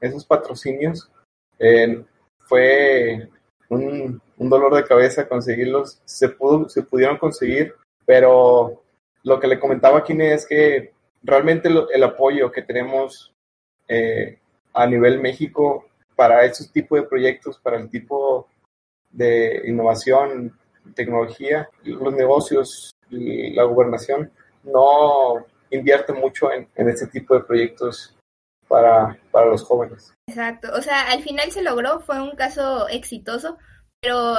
esos 0.00 0.24
patrocinios. 0.24 1.10
Eh, 1.58 2.04
fue 2.38 3.28
un, 3.70 4.20
un, 4.36 4.50
dolor 4.50 4.74
de 4.74 4.84
cabeza 4.84 5.28
conseguirlos. 5.28 6.00
Se, 6.04 6.28
pudo, 6.28 6.68
se 6.68 6.82
pudieron 6.82 7.16
conseguir, 7.16 7.74
pero 8.04 8.82
lo 9.24 9.40
que 9.40 9.46
le 9.46 9.58
comentaba 9.58 9.98
a 9.98 10.04
Kine 10.04 10.34
es 10.34 10.46
que 10.46 10.92
realmente 11.22 11.70
lo, 11.70 11.90
el 11.90 12.02
apoyo 12.02 12.52
que 12.52 12.62
tenemos 12.62 13.32
eh, 13.88 14.38
a 14.72 14.86
nivel 14.86 15.20
México 15.20 15.86
para 16.16 16.44
esos 16.44 16.70
tipos 16.70 17.00
de 17.00 17.06
proyectos, 17.06 17.58
para 17.58 17.78
el 17.78 17.88
tipo 17.88 18.48
de 19.10 19.62
innovación, 19.66 20.56
tecnología, 20.94 21.68
los 21.82 22.12
negocios 22.14 22.92
y 23.10 23.50
la 23.54 23.64
gobernación, 23.64 24.30
no 24.62 25.46
invierte 25.70 26.12
mucho 26.12 26.52
en, 26.52 26.68
en 26.74 26.88
este 26.88 27.06
tipo 27.06 27.34
de 27.34 27.44
proyectos 27.44 28.16
para, 28.68 29.18
para 29.30 29.46
los 29.46 29.62
jóvenes. 29.62 30.14
Exacto, 30.28 30.68
o 30.74 30.82
sea, 30.82 31.10
al 31.10 31.22
final 31.22 31.50
se 31.50 31.62
logró, 31.62 32.00
fue 32.00 32.20
un 32.20 32.36
caso 32.36 32.88
exitoso, 32.88 33.58
pero 34.00 34.36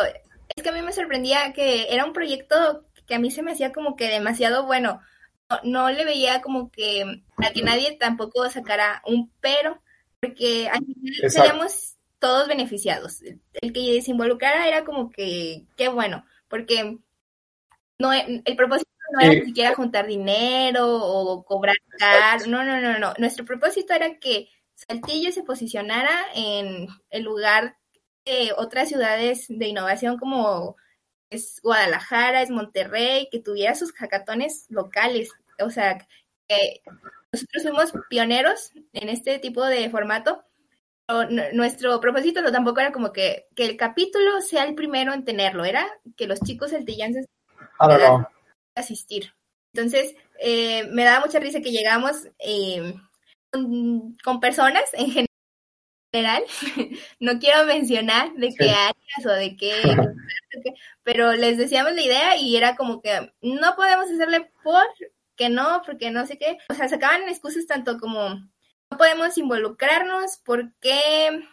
es 0.56 0.64
que 0.64 0.70
a 0.70 0.74
mí 0.74 0.82
me 0.82 0.94
sorprendía 0.94 1.52
que 1.54 1.94
era 1.94 2.06
un 2.06 2.14
proyecto 2.14 2.86
que 3.06 3.16
a 3.16 3.20
mí 3.20 3.30
se 3.30 3.44
me 3.44 3.52
hacía 3.52 3.74
como 3.74 3.96
que 3.96 4.08
demasiado 4.08 4.66
bueno. 4.66 5.02
No, 5.50 5.60
no 5.64 5.92
le 5.92 6.06
veía 6.06 6.42
como 6.42 6.72
que 6.72 7.24
a 7.38 7.52
que 7.52 7.62
nadie 7.62 7.98
tampoco 7.98 8.50
sacara 8.50 9.02
un 9.06 9.30
pero, 9.42 9.82
porque 10.22 10.70
al 10.70 10.86
final 10.86 11.14
Exacto. 11.24 11.48
seríamos 11.48 11.96
todos 12.20 12.48
beneficiados. 12.48 13.22
El 13.54 13.74
que 13.74 14.02
se 14.02 14.12
involucrara 14.12 14.68
era 14.68 14.86
como 14.86 15.10
que, 15.10 15.66
qué 15.76 15.90
bueno, 15.90 16.24
porque 16.48 17.00
no, 17.98 18.14
el 18.14 18.56
propósito 18.56 18.90
no 19.14 19.20
era 19.20 19.34
ni 19.34 19.46
siquiera 19.46 19.76
juntar 19.76 20.08
dinero 20.08 20.86
o 20.88 21.44
cobrar 21.44 21.76
caro, 21.98 22.46
no, 22.48 22.64
no, 22.64 22.80
no, 22.80 23.00
no. 23.00 23.14
Nuestro 23.18 23.44
propósito 23.46 23.94
era 23.94 24.20
que 24.20 24.48
Saltillo 24.76 25.32
se 25.32 25.44
posicionara 25.44 26.26
en 26.36 26.88
el 27.10 27.24
lugar 27.24 27.78
de 28.26 28.54
otras 28.56 28.90
ciudades 28.90 29.48
de 29.50 29.68
innovación 29.68 30.18
como 30.18 30.78
es 31.30 31.60
Guadalajara, 31.64 32.42
es 32.42 32.52
Monterrey, 32.52 33.28
que 33.32 33.40
tuviera 33.40 33.74
sus 33.74 33.94
hackatones 33.94 34.66
locales. 34.70 35.32
O 35.60 35.70
sea, 35.70 36.06
que 36.48 36.82
nosotros 37.32 37.64
fuimos 37.64 37.94
pioneros 38.10 38.72
en 38.94 39.10
este 39.10 39.40
tipo 39.40 39.66
de 39.66 39.90
formato. 39.90 40.44
Pero 41.08 41.30
nuestro 41.54 42.00
propósito 42.00 42.42
no 42.42 42.52
tampoco 42.52 42.80
era 42.80 42.92
como 42.92 43.12
que, 43.12 43.48
que 43.56 43.66
el 43.66 43.76
capítulo 43.76 44.40
sea 44.42 44.64
el 44.64 44.76
primero 44.76 45.14
en 45.14 45.26
tenerlo, 45.26 45.66
era 45.66 45.86
que 46.16 46.28
los 46.28 46.40
chicos 46.40 46.72
I 47.82 47.88
don't 47.88 48.00
know. 48.00 48.26
asistir. 48.76 49.34
Entonces, 49.74 50.16
eh, 50.40 50.88
me 50.92 51.04
daba 51.04 51.26
mucha 51.26 51.40
risa 51.40 51.62
que 51.62 51.72
llegamos 51.72 52.28
eh, 52.40 52.94
con, 53.52 54.16
con 54.24 54.40
personas 54.40 54.84
en 54.94 55.28
general. 56.14 56.44
no 57.20 57.40
quiero 57.40 57.66
mencionar 57.66 58.34
de 58.36 58.50
qué 58.54 58.66
Sí. 58.66 58.70
áreas 58.70 59.26
o 59.26 59.30
de 59.40 59.56
qué, 59.58 59.72
pero 61.04 61.34
les 61.34 61.58
decíamos 61.58 61.94
la 61.94 62.02
idea 62.02 62.38
y 62.38 62.56
era 62.56 62.76
como 62.76 63.02
que 63.02 63.34
no 63.42 63.76
podemos 63.76 64.06
hacerle 64.10 64.52
por 64.64 64.84
que 65.36 65.50
no, 65.50 65.82
porque 65.86 66.12
no 66.12 66.26
sé 66.26 66.38
qué. 66.38 66.58
O 66.70 66.74
sea, 66.74 66.88
sacaban 66.88 67.28
excusas 67.30 67.66
tanto 67.66 67.98
como 68.00 68.30
no 68.30 68.98
podemos 68.98 69.38
involucrarnos 69.38 70.40
porque 70.44 71.48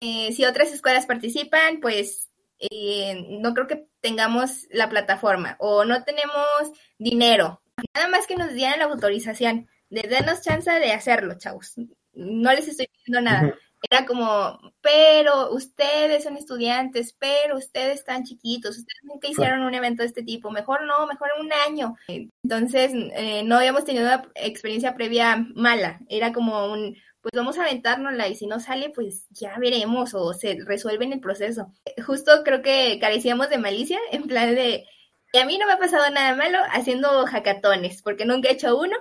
eh, 0.00 0.32
si 0.32 0.44
otras 0.44 0.72
escuelas 0.72 1.06
participan, 1.06 1.80
pues 1.80 2.30
eh, 2.58 3.26
no 3.40 3.52
creo 3.54 3.66
que 3.66 3.88
tengamos 4.00 4.66
la 4.70 4.88
plataforma 4.88 5.56
o 5.58 5.84
no 5.84 6.04
tenemos 6.04 6.72
dinero. 6.98 7.60
Nada 7.94 8.08
más 8.08 8.26
que 8.26 8.36
nos 8.36 8.52
dieran 8.54 8.78
la 8.78 8.84
autorización, 8.86 9.68
de 9.90 10.02
denos 10.02 10.42
chance 10.42 10.70
de 10.70 10.92
hacerlo, 10.92 11.34
chavos. 11.38 11.74
No 12.12 12.52
les 12.52 12.68
estoy 12.68 12.86
pidiendo 12.88 13.30
nada. 13.30 13.54
Era 13.90 14.06
como, 14.06 14.58
pero 14.80 15.50
ustedes 15.52 16.24
son 16.24 16.36
estudiantes, 16.36 17.14
pero 17.18 17.56
ustedes 17.56 18.00
están 18.00 18.24
chiquitos, 18.24 18.78
ustedes 18.78 19.00
nunca 19.02 19.28
hicieron 19.28 19.62
un 19.62 19.74
evento 19.74 20.02
de 20.02 20.08
este 20.08 20.22
tipo, 20.22 20.50
mejor 20.50 20.84
no, 20.84 21.06
mejor 21.06 21.28
un 21.40 21.52
año. 21.66 21.94
Entonces, 22.42 22.92
eh, 22.94 23.42
no 23.44 23.56
habíamos 23.56 23.84
tenido 23.84 24.06
una 24.06 24.22
experiencia 24.34 24.94
previa 24.94 25.46
mala, 25.54 26.00
era 26.08 26.32
como 26.32 26.72
un, 26.72 26.96
pues 27.20 27.32
vamos 27.34 27.58
a 27.58 27.62
aventárnosla 27.62 28.28
y 28.28 28.36
si 28.36 28.46
no 28.46 28.60
sale, 28.60 28.90
pues 28.90 29.26
ya 29.30 29.58
veremos 29.58 30.14
o 30.14 30.32
se 30.34 30.58
resuelve 30.64 31.04
en 31.04 31.14
el 31.14 31.20
proceso. 31.20 31.72
Justo 32.04 32.42
creo 32.44 32.62
que 32.62 32.98
carecíamos 33.00 33.48
de 33.50 33.58
malicia, 33.58 33.98
en 34.12 34.24
plan 34.24 34.54
de, 34.54 34.84
y 35.34 35.38
a 35.38 35.46
mí 35.46 35.58
no 35.58 35.66
me 35.66 35.72
ha 35.72 35.78
pasado 35.78 36.08
nada 36.10 36.36
malo 36.36 36.58
haciendo 36.70 37.26
hackatones, 37.26 38.02
porque 38.02 38.24
nunca 38.24 38.48
he 38.48 38.52
hecho 38.52 38.78
uno. 38.78 38.96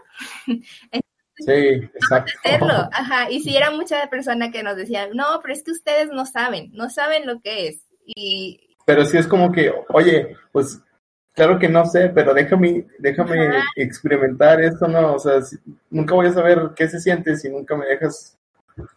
Sí, 1.45 1.89
exacto. 1.95 2.31
hacerlo, 2.43 2.89
ajá, 2.91 3.29
y 3.31 3.39
si 3.41 3.55
era 3.55 3.71
mucha 3.71 4.07
persona 4.09 4.51
que 4.51 4.63
nos 4.63 4.75
decía, 4.75 5.07
no, 5.13 5.39
pero 5.41 5.53
es 5.53 5.63
que 5.63 5.71
ustedes 5.71 6.09
no 6.11 6.25
saben, 6.25 6.71
no 6.73 6.89
saben 6.89 7.25
lo 7.25 7.39
que 7.41 7.67
es, 7.67 7.81
y 8.05 8.59
Pero 8.85 9.05
sí 9.05 9.17
es 9.17 9.27
como 9.27 9.51
que, 9.51 9.73
oye, 9.89 10.35
pues 10.51 10.79
claro 11.33 11.57
que 11.59 11.69
no 11.69 11.85
sé, 11.85 12.09
pero 12.09 12.33
déjame, 12.33 12.85
déjame 12.99 13.47
Ajá. 13.47 13.65
experimentar 13.75 14.61
esto, 14.61 14.87
¿no? 14.87 15.13
O 15.13 15.19
sea, 15.19 15.41
si- 15.41 15.57
nunca 15.89 16.13
voy 16.15 16.27
a 16.27 16.33
saber 16.33 16.71
qué 16.75 16.87
se 16.87 16.99
siente 16.99 17.35
si 17.37 17.49
nunca 17.49 17.75
me 17.75 17.85
dejas, 17.85 18.37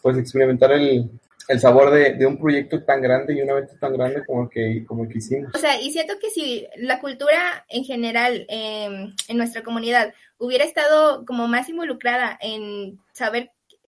pues, 0.02 0.16
experimentar 0.18 0.72
el, 0.72 1.10
el 1.48 1.60
sabor 1.60 1.90
de, 1.90 2.14
de 2.14 2.26
un 2.26 2.38
proyecto 2.38 2.82
tan 2.84 3.00
grande 3.00 3.34
y 3.34 3.42
un 3.42 3.50
evento 3.50 3.74
tan 3.80 3.92
grande 3.92 4.24
como 4.24 4.44
el 4.44 4.48
que, 4.50 4.84
como 4.86 5.04
el 5.04 5.08
que 5.08 5.18
hicimos. 5.18 5.54
O 5.54 5.58
sea, 5.58 5.80
y 5.80 5.90
siento 5.92 6.14
que 6.20 6.30
si 6.30 6.66
la 6.76 7.00
cultura 7.00 7.64
en 7.68 7.84
general 7.84 8.46
eh, 8.48 9.12
en 9.28 9.36
nuestra 9.36 9.62
comunidad 9.62 10.12
hubiera 10.38 10.64
estado 10.64 11.24
como 11.24 11.48
más 11.48 11.68
involucrada 11.68 12.38
en 12.40 12.98
saber 13.12 13.52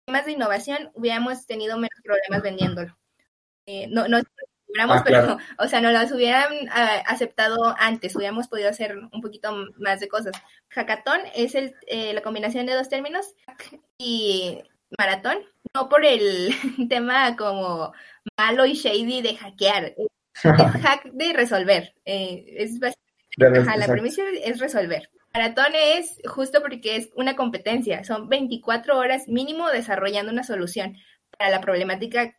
temas 0.05 0.25
de 0.25 0.33
innovación, 0.33 0.91
hubiéramos 0.93 1.45
tenido 1.45 1.77
menos 1.77 1.99
problemas 2.03 2.41
vendiéndolo. 2.41 2.97
Eh, 3.65 3.87
no, 3.89 4.07
no 4.07 4.19
Ah, 4.77 5.03
claro. 5.03 5.37
pero, 5.37 5.65
o 5.65 5.67
sea, 5.67 5.81
no 5.81 5.91
las 5.91 6.11
hubieran 6.11 6.53
ah, 6.71 7.03
aceptado 7.07 7.75
antes, 7.79 8.15
hubiéramos 8.15 8.47
podido 8.47 8.69
hacer 8.69 8.97
un 8.97 9.21
poquito 9.21 9.51
más 9.77 9.99
de 9.99 10.07
cosas. 10.07 10.33
Hackathon 10.69 11.21
es 11.35 11.55
el, 11.55 11.75
eh, 11.87 12.13
la 12.13 12.21
combinación 12.21 12.65
de 12.65 12.75
dos 12.75 12.89
términos 12.89 13.33
y 13.97 14.61
maratón, 14.97 15.39
no 15.75 15.89
por 15.89 16.05
el 16.05 16.53
tema 16.89 17.35
como 17.35 17.93
malo 18.37 18.65
y 18.65 18.73
shady 18.73 19.21
de 19.21 19.35
hackear, 19.35 19.95
es 19.95 20.81
hack 20.81 21.11
de 21.11 21.33
resolver. 21.33 21.93
Eh, 22.05 22.55
es 22.57 22.79
básicamente 22.79 23.69
Ajá, 23.69 23.77
la 23.77 23.87
premisa 23.87 24.21
es 24.43 24.59
resolver. 24.59 25.09
Maratón 25.33 25.73
es 25.75 26.19
justo 26.25 26.61
porque 26.61 26.95
es 26.95 27.09
una 27.15 27.35
competencia, 27.35 28.03
son 28.03 28.29
24 28.29 28.97
horas 28.97 29.27
mínimo 29.27 29.69
desarrollando 29.69 30.31
una 30.31 30.43
solución 30.43 30.97
para 31.37 31.51
la 31.51 31.61
problemática 31.61 32.35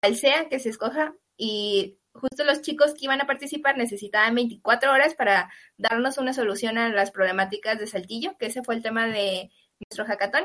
cual 0.00 0.16
sea 0.16 0.48
que 0.48 0.58
se 0.58 0.68
escoja 0.68 1.14
y 1.36 1.98
justo 2.12 2.44
los 2.44 2.60
chicos 2.60 2.92
que 2.92 3.06
iban 3.06 3.20
a 3.20 3.26
participar 3.26 3.76
necesitaban 3.76 4.34
24 4.34 4.92
horas 4.92 5.14
para 5.14 5.50
darnos 5.78 6.18
una 6.18 6.32
solución 6.32 6.78
a 6.78 6.90
las 6.90 7.10
problemáticas 7.10 7.78
de 7.78 7.86
Saltillo, 7.86 8.36
que 8.38 8.46
ese 8.46 8.62
fue 8.62 8.74
el 8.74 8.82
tema 8.82 9.06
de 9.06 9.50
nuestro 9.80 10.04
hackathon. 10.04 10.44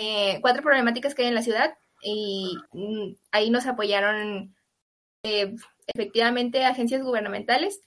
Eh, 0.00 0.38
cuatro 0.40 0.62
problemáticas 0.62 1.12
que 1.12 1.22
hay 1.22 1.28
en 1.28 1.34
la 1.34 1.42
ciudad 1.42 1.76
y 2.02 2.56
mm, 2.70 3.16
ahí 3.32 3.50
nos 3.50 3.66
apoyaron 3.66 4.54
eh, 5.24 5.56
efectivamente 5.88 6.64
agencias 6.64 7.02
gubernamentales 7.02 7.80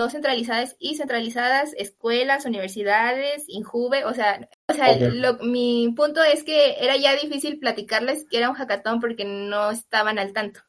no 0.00 0.08
centralizadas 0.08 0.76
y 0.78 0.96
centralizadas, 0.96 1.74
escuelas, 1.76 2.46
universidades, 2.46 3.44
Injuve, 3.48 4.06
o 4.06 4.14
sea, 4.14 4.48
o 4.68 4.72
sea, 4.72 4.96
mi 5.42 5.92
punto 5.94 6.22
es 6.22 6.42
que 6.42 6.76
era 6.80 6.96
ya 6.96 7.14
difícil 7.14 7.58
platicarles 7.58 8.24
que 8.30 8.38
era 8.38 8.48
un 8.48 8.56
hackathon 8.56 9.00
porque 9.00 9.26
no 9.26 9.70
estaban 9.70 10.18
al 10.18 10.32
tanto. 10.32 10.60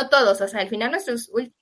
No 0.00 0.08
todos, 0.08 0.40
o 0.40 0.48
sea, 0.48 0.62
al 0.62 0.70
final 0.70 0.90
nuestros 0.90 1.28
últimos 1.28 1.54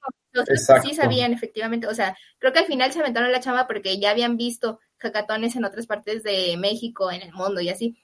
sí 0.85 0.95
sabían 0.95 1.33
efectivamente, 1.33 1.89
o 1.89 1.95
sea, 1.95 2.17
creo 2.39 2.53
que 2.53 2.61
al 2.61 2.67
final 2.67 2.93
se 2.93 3.01
aventaron 3.01 3.33
la 3.33 3.41
chamba 3.41 3.67
porque 3.67 3.99
ya 3.99 4.11
habían 4.11 4.37
visto 4.37 4.79
hackatones 4.99 5.57
en 5.57 5.65
otras 5.65 5.89
partes 5.89 6.23
de 6.23 6.57
México, 6.59 7.11
en 7.11 7.23
el 7.23 7.33
mundo 7.33 7.61
y 7.61 7.71
así. 7.71 7.99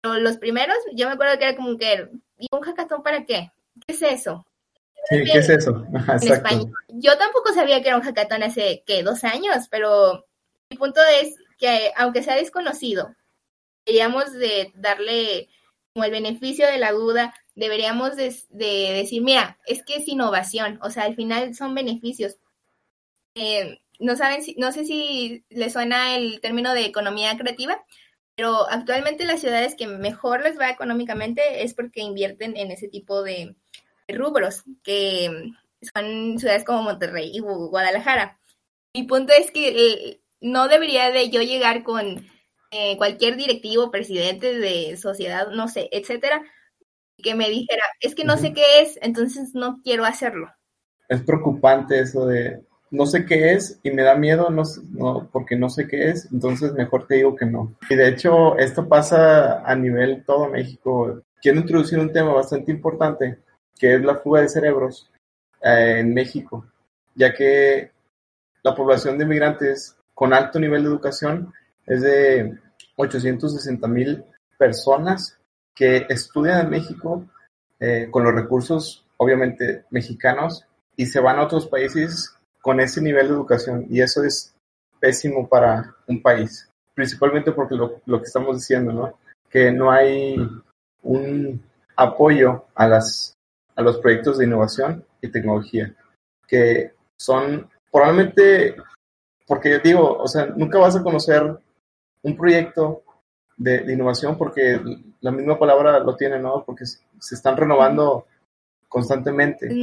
Pero 0.00 0.18
los 0.18 0.36
primeros, 0.38 0.76
yo 0.94 1.06
me 1.06 1.14
acuerdo 1.14 1.38
que 1.38 1.44
era 1.44 1.56
como 1.56 1.76
que, 1.76 2.08
¿y 2.38 2.46
un 2.52 2.60
hackathon 2.60 3.02
para 3.02 3.24
qué? 3.24 3.50
¿Qué 3.86 3.94
es 3.94 4.02
eso? 4.02 4.44
¿qué 5.08 5.38
es 5.38 5.48
eso? 5.48 5.84
Yo 6.88 7.16
tampoco 7.16 7.52
sabía 7.54 7.80
que 7.82 7.88
era 7.88 7.96
un 7.96 8.02
hackathon 8.02 8.42
hace, 8.42 8.82
¿qué? 8.86 9.02
Dos 9.02 9.24
años, 9.24 9.68
pero 9.70 10.26
mi 10.70 10.76
punto 10.76 11.00
es 11.22 11.36
que 11.58 11.92
aunque 11.96 12.22
sea 12.22 12.36
desconocido, 12.36 13.14
deberíamos 13.86 14.32
de 14.32 14.72
darle 14.74 15.48
como 15.92 16.04
el 16.04 16.10
beneficio 16.10 16.66
de 16.66 16.78
la 16.78 16.92
duda, 16.92 17.34
deberíamos 17.54 18.16
de, 18.16 18.34
decir, 18.50 19.22
mira, 19.22 19.58
es 19.66 19.82
que 19.84 19.96
es 19.96 20.06
innovación, 20.06 20.78
o 20.82 20.90
sea, 20.90 21.04
al 21.04 21.16
final 21.16 21.54
son 21.54 21.74
beneficios. 21.74 22.36
Eh, 23.34 23.80
no 23.98 24.14
saben 24.16 24.42
si, 24.42 24.54
no 24.56 24.70
sé 24.72 24.84
si 24.84 25.44
les 25.48 25.72
suena 25.72 26.16
el 26.16 26.40
término 26.40 26.72
de 26.74 26.84
economía 26.84 27.36
creativa, 27.36 27.82
pero 28.38 28.70
actualmente 28.70 29.26
las 29.26 29.40
ciudades 29.40 29.74
que 29.74 29.88
mejor 29.88 30.44
les 30.44 30.56
va 30.56 30.70
económicamente 30.70 31.64
es 31.64 31.74
porque 31.74 32.02
invierten 32.02 32.56
en 32.56 32.70
ese 32.70 32.86
tipo 32.86 33.24
de, 33.24 33.56
rubros, 34.06 34.62
que 34.84 35.50
son 35.92 36.38
ciudades 36.38 36.62
como 36.62 36.84
Monterrey 36.84 37.32
y 37.34 37.40
Guadalajara. 37.40 38.38
Mi 38.94 39.02
punto 39.02 39.32
es 39.36 39.50
que 39.50 39.70
eh, 39.70 40.20
no 40.40 40.68
debería 40.68 41.10
de 41.10 41.30
yo 41.30 41.42
llegar 41.42 41.82
con 41.82 42.24
eh, 42.70 42.96
cualquier 42.96 43.36
directivo, 43.36 43.90
presidente 43.90 44.56
de 44.56 44.96
sociedad, 44.96 45.48
no 45.48 45.66
sé, 45.66 45.88
etcétera, 45.90 46.40
que 47.16 47.34
me 47.34 47.50
dijera, 47.50 47.82
es 47.98 48.14
que 48.14 48.22
no 48.22 48.36
sé 48.36 48.52
qué 48.52 48.82
es, 48.82 49.00
entonces 49.02 49.52
no 49.54 49.80
quiero 49.82 50.04
hacerlo. 50.04 50.48
Es 51.08 51.22
preocupante 51.22 51.98
eso 51.98 52.24
de, 52.26 52.62
no 52.90 53.06
sé 53.06 53.24
qué 53.26 53.52
es 53.52 53.78
y 53.82 53.90
me 53.90 54.02
da 54.02 54.14
miedo 54.14 54.50
no, 54.50 54.62
no, 54.90 55.28
porque 55.30 55.56
no 55.56 55.68
sé 55.68 55.86
qué 55.86 56.10
es, 56.10 56.28
entonces 56.32 56.72
mejor 56.72 57.06
te 57.06 57.16
digo 57.16 57.36
que 57.36 57.46
no. 57.46 57.74
Y 57.90 57.94
de 57.94 58.08
hecho, 58.08 58.56
esto 58.58 58.88
pasa 58.88 59.62
a 59.64 59.74
nivel 59.74 60.24
todo 60.24 60.48
México. 60.48 61.22
Quiero 61.40 61.60
introducir 61.60 61.98
un 61.98 62.12
tema 62.12 62.32
bastante 62.32 62.72
importante 62.72 63.38
que 63.78 63.94
es 63.94 64.02
la 64.02 64.16
fuga 64.16 64.40
de 64.40 64.48
cerebros 64.48 65.10
eh, 65.62 65.98
en 65.98 66.12
México, 66.14 66.66
ya 67.14 67.32
que 67.34 67.92
la 68.62 68.74
población 68.74 69.18
de 69.18 69.26
migrantes 69.26 69.96
con 70.14 70.32
alto 70.32 70.58
nivel 70.58 70.82
de 70.82 70.88
educación 70.88 71.52
es 71.86 72.02
de 72.02 72.58
860 72.96 73.86
mil 73.86 74.24
personas 74.58 75.38
que 75.74 76.06
estudian 76.08 76.60
en 76.60 76.70
México 76.70 77.24
eh, 77.78 78.08
con 78.10 78.24
los 78.24 78.34
recursos, 78.34 79.06
obviamente, 79.16 79.84
mexicanos 79.90 80.66
y 80.96 81.06
se 81.06 81.20
van 81.20 81.38
a 81.38 81.44
otros 81.44 81.68
países 81.68 82.34
con 82.68 82.80
ese 82.80 83.00
nivel 83.00 83.28
de 83.28 83.32
educación 83.32 83.86
y 83.88 84.02
eso 84.02 84.22
es 84.22 84.54
pésimo 85.00 85.48
para 85.48 85.96
un 86.06 86.20
país, 86.20 86.70
principalmente 86.92 87.50
porque 87.50 87.74
lo, 87.74 88.02
lo 88.04 88.18
que 88.18 88.26
estamos 88.26 88.56
diciendo, 88.56 88.92
¿no? 88.92 89.18
Que 89.48 89.72
no 89.72 89.90
hay 89.90 90.36
un 91.02 91.62
apoyo 91.96 92.66
a 92.74 92.86
las 92.86 93.32
a 93.74 93.80
los 93.80 93.96
proyectos 94.00 94.36
de 94.36 94.44
innovación 94.44 95.02
y 95.22 95.30
tecnología, 95.30 95.96
que 96.46 96.92
son 97.16 97.70
probablemente, 97.90 98.76
porque 99.46 99.70
yo 99.70 99.78
digo, 99.78 100.18
o 100.18 100.28
sea, 100.28 100.44
nunca 100.44 100.78
vas 100.78 100.94
a 100.94 101.02
conocer 101.02 101.58
un 102.22 102.36
proyecto 102.36 103.02
de, 103.56 103.90
innovación 103.90 104.36
porque 104.36 104.78
la 105.22 105.30
misma 105.30 105.58
palabra 105.58 106.00
lo 106.00 106.16
tiene, 106.16 106.38
¿no? 106.38 106.64
Porque 106.66 106.84
se 106.84 107.34
están 107.34 107.56
renovando 107.56 108.26
constantemente, 108.88 109.74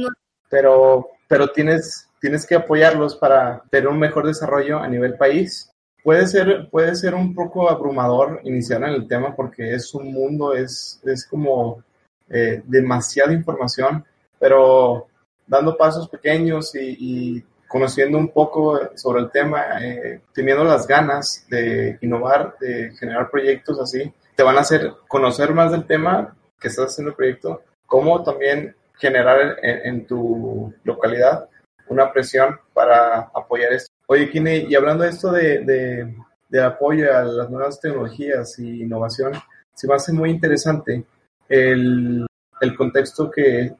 pero, 0.48 1.08
pero 1.28 1.48
tienes, 1.48 2.08
tienes 2.20 2.46
que 2.46 2.54
apoyarlos 2.54 3.16
para 3.16 3.62
tener 3.70 3.88
un 3.88 3.98
mejor 3.98 4.26
desarrollo 4.26 4.78
a 4.78 4.88
nivel 4.88 5.14
país. 5.14 5.70
Puede 6.02 6.26
ser, 6.26 6.68
puede 6.70 6.94
ser 6.94 7.14
un 7.14 7.34
poco 7.34 7.68
abrumador 7.68 8.40
iniciar 8.44 8.82
en 8.84 8.90
el 8.90 9.08
tema 9.08 9.34
porque 9.34 9.74
es 9.74 9.92
un 9.94 10.12
mundo, 10.12 10.54
es, 10.54 11.00
es 11.04 11.26
como 11.26 11.82
eh, 12.28 12.62
demasiada 12.64 13.32
información, 13.32 14.04
pero 14.38 15.06
dando 15.46 15.76
pasos 15.76 16.08
pequeños 16.08 16.74
y, 16.74 17.44
conociendo 17.68 18.16
un 18.16 18.28
poco 18.28 18.78
sobre 18.94 19.22
el 19.22 19.30
tema, 19.32 19.82
eh, 19.82 20.20
teniendo 20.32 20.62
las 20.62 20.86
ganas 20.86 21.44
de 21.50 21.98
innovar, 22.00 22.56
de 22.60 22.92
generar 22.96 23.28
proyectos 23.28 23.80
así, 23.80 24.12
te 24.36 24.44
van 24.44 24.56
a 24.56 24.60
hacer 24.60 24.92
conocer 25.08 25.52
más 25.52 25.72
del 25.72 25.84
tema 25.84 26.36
que 26.60 26.68
estás 26.68 26.92
haciendo 26.92 27.10
el 27.10 27.16
proyecto, 27.16 27.62
como 27.84 28.22
también 28.22 28.75
generar 28.98 29.58
en, 29.62 30.06
tu 30.06 30.72
localidad 30.84 31.48
una 31.88 32.12
presión 32.12 32.58
para 32.72 33.30
apoyar 33.34 33.72
esto. 33.72 33.92
Oye, 34.06 34.30
Kine, 34.30 34.66
y 34.68 34.74
hablando 34.74 35.04
de 35.04 35.10
esto 35.10 35.30
de, 35.32 36.14
de, 36.48 36.62
apoyo 36.62 37.14
a 37.14 37.22
las 37.22 37.50
nuevas 37.50 37.80
tecnologías 37.80 38.58
y 38.58 38.82
innovación, 38.82 39.32
se 39.74 39.86
me 39.86 39.94
hace 39.94 40.12
muy 40.12 40.30
interesante 40.30 41.04
el, 41.48 42.26
el 42.60 42.76
contexto 42.76 43.30
que, 43.30 43.74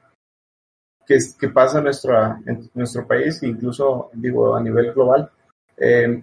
que, 1.07 1.49
pasa 1.49 1.79
en, 1.79 1.87
en 2.47 2.71
nuestro 2.75 3.07
país, 3.07 3.43
incluso 3.43 4.11
digo 4.13 4.57
a 4.57 4.63
nivel 4.63 4.93
global, 4.93 5.31
em, 5.77 6.23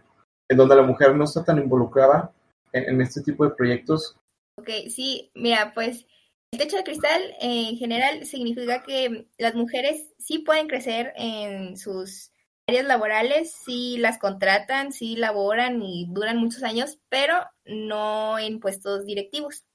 en 0.50 0.58
donde 0.58 0.76
la 0.76 0.84
mujer 0.84 1.16
no 1.16 1.24
está 1.24 1.44
tan 1.44 1.58
involucrada 1.58 2.32
en, 2.72 3.02
este 3.02 3.22
tipo 3.22 3.46
de 3.46 3.56
proyectos. 3.56 4.18
Ok, 4.58 4.70
sí, 4.90 5.32
mira, 5.36 5.72
pues 5.74 6.06
el 6.54 6.60
techo 6.60 6.78
de 6.78 6.84
cristal 6.84 7.36
en 7.40 7.78
general 7.78 8.28
significa 8.28 8.84
que 8.84 9.28
las 9.40 9.56
mujeres 9.56 10.14
sí 10.20 10.38
pueden 10.38 10.68
crecer 10.68 11.12
en 11.16 11.78
sus 11.78 12.32
áreas 12.68 12.86
laborales, 12.86 13.56
sí 13.66 13.98
las 13.98 14.20
contratan, 14.20 14.94
sí 14.94 15.16
laboran 15.16 15.82
y 15.82 16.06
duran 16.12 16.38
muchos 16.38 16.62
años, 16.62 17.00
pero 17.10 17.44
no 17.66 18.38
en 18.38 18.60
puestos 18.60 19.04
directivos. 19.08 19.66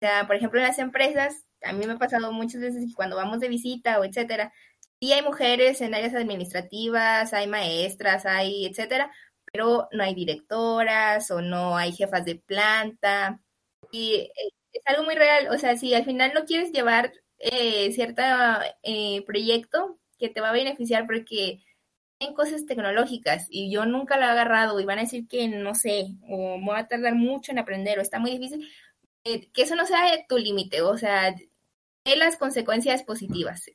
O 0.00 0.06
sea, 0.06 0.28
por 0.28 0.36
ejemplo, 0.36 0.60
en 0.60 0.68
las 0.68 0.78
empresas, 0.78 1.44
a 1.60 1.72
mí 1.72 1.84
me 1.84 1.94
ha 1.94 1.98
pasado 1.98 2.30
muchas 2.30 2.60
veces 2.60 2.86
que 2.86 2.94
cuando 2.94 3.16
vamos 3.16 3.40
de 3.40 3.48
visita 3.48 3.98
o 3.98 4.04
etcétera, 4.04 4.52
sí 5.00 5.12
hay 5.12 5.22
mujeres 5.22 5.80
en 5.80 5.94
áreas 5.94 6.14
administrativas, 6.14 7.32
hay 7.32 7.48
maestras, 7.48 8.26
hay 8.26 8.64
etcétera, 8.66 9.10
pero 9.52 9.88
no 9.90 10.04
hay 10.04 10.14
directoras 10.14 11.32
o 11.32 11.42
no 11.42 11.76
hay 11.76 11.90
jefas 11.92 12.24
de 12.24 12.36
planta. 12.36 13.40
Y 13.90 14.14
eh, 14.14 14.32
es 14.72 14.82
algo 14.86 15.04
muy 15.04 15.14
real, 15.14 15.48
o 15.50 15.58
sea, 15.58 15.76
si 15.76 15.94
al 15.94 16.04
final 16.04 16.32
no 16.34 16.44
quieres 16.44 16.72
llevar 16.72 17.12
eh, 17.38 17.92
cierto 17.92 18.22
eh, 18.82 19.22
proyecto 19.26 19.98
que 20.18 20.28
te 20.28 20.40
va 20.40 20.50
a 20.50 20.52
beneficiar 20.52 21.06
porque 21.06 21.60
en 22.20 22.34
cosas 22.34 22.66
tecnológicas 22.66 23.46
y 23.50 23.72
yo 23.72 23.86
nunca 23.86 24.18
lo 24.18 24.24
he 24.24 24.28
agarrado 24.28 24.78
y 24.78 24.84
van 24.84 24.98
a 24.98 25.02
decir 25.02 25.26
que 25.26 25.48
no 25.48 25.74
sé 25.74 26.08
o 26.28 26.58
me 26.58 26.68
va 26.72 26.80
a 26.80 26.88
tardar 26.88 27.14
mucho 27.14 27.50
en 27.50 27.58
aprender 27.58 27.98
o 27.98 28.02
está 28.02 28.18
muy 28.18 28.32
difícil, 28.32 28.68
eh, 29.24 29.50
que 29.52 29.62
eso 29.62 29.74
no 29.74 29.86
sea 29.86 30.26
tu 30.28 30.38
límite, 30.38 30.82
o 30.82 30.96
sea, 30.98 31.34
de 32.04 32.16
las 32.16 32.36
consecuencias 32.36 33.02
positivas. 33.02 33.70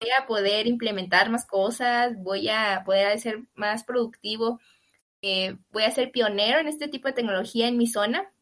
Voy 0.00 0.10
a 0.18 0.26
poder 0.26 0.66
implementar 0.66 1.30
más 1.30 1.46
cosas, 1.46 2.16
voy 2.16 2.48
a 2.48 2.82
poder 2.86 3.20
ser 3.20 3.40
más 3.54 3.84
productivo, 3.84 4.60
eh, 5.22 5.56
voy 5.70 5.82
a 5.84 5.90
ser 5.90 6.10
pionero 6.10 6.58
en 6.58 6.68
este 6.68 6.88
tipo 6.88 7.08
de 7.08 7.14
tecnología 7.14 7.68
en 7.68 7.76
mi 7.76 7.86
zona. 7.86 8.32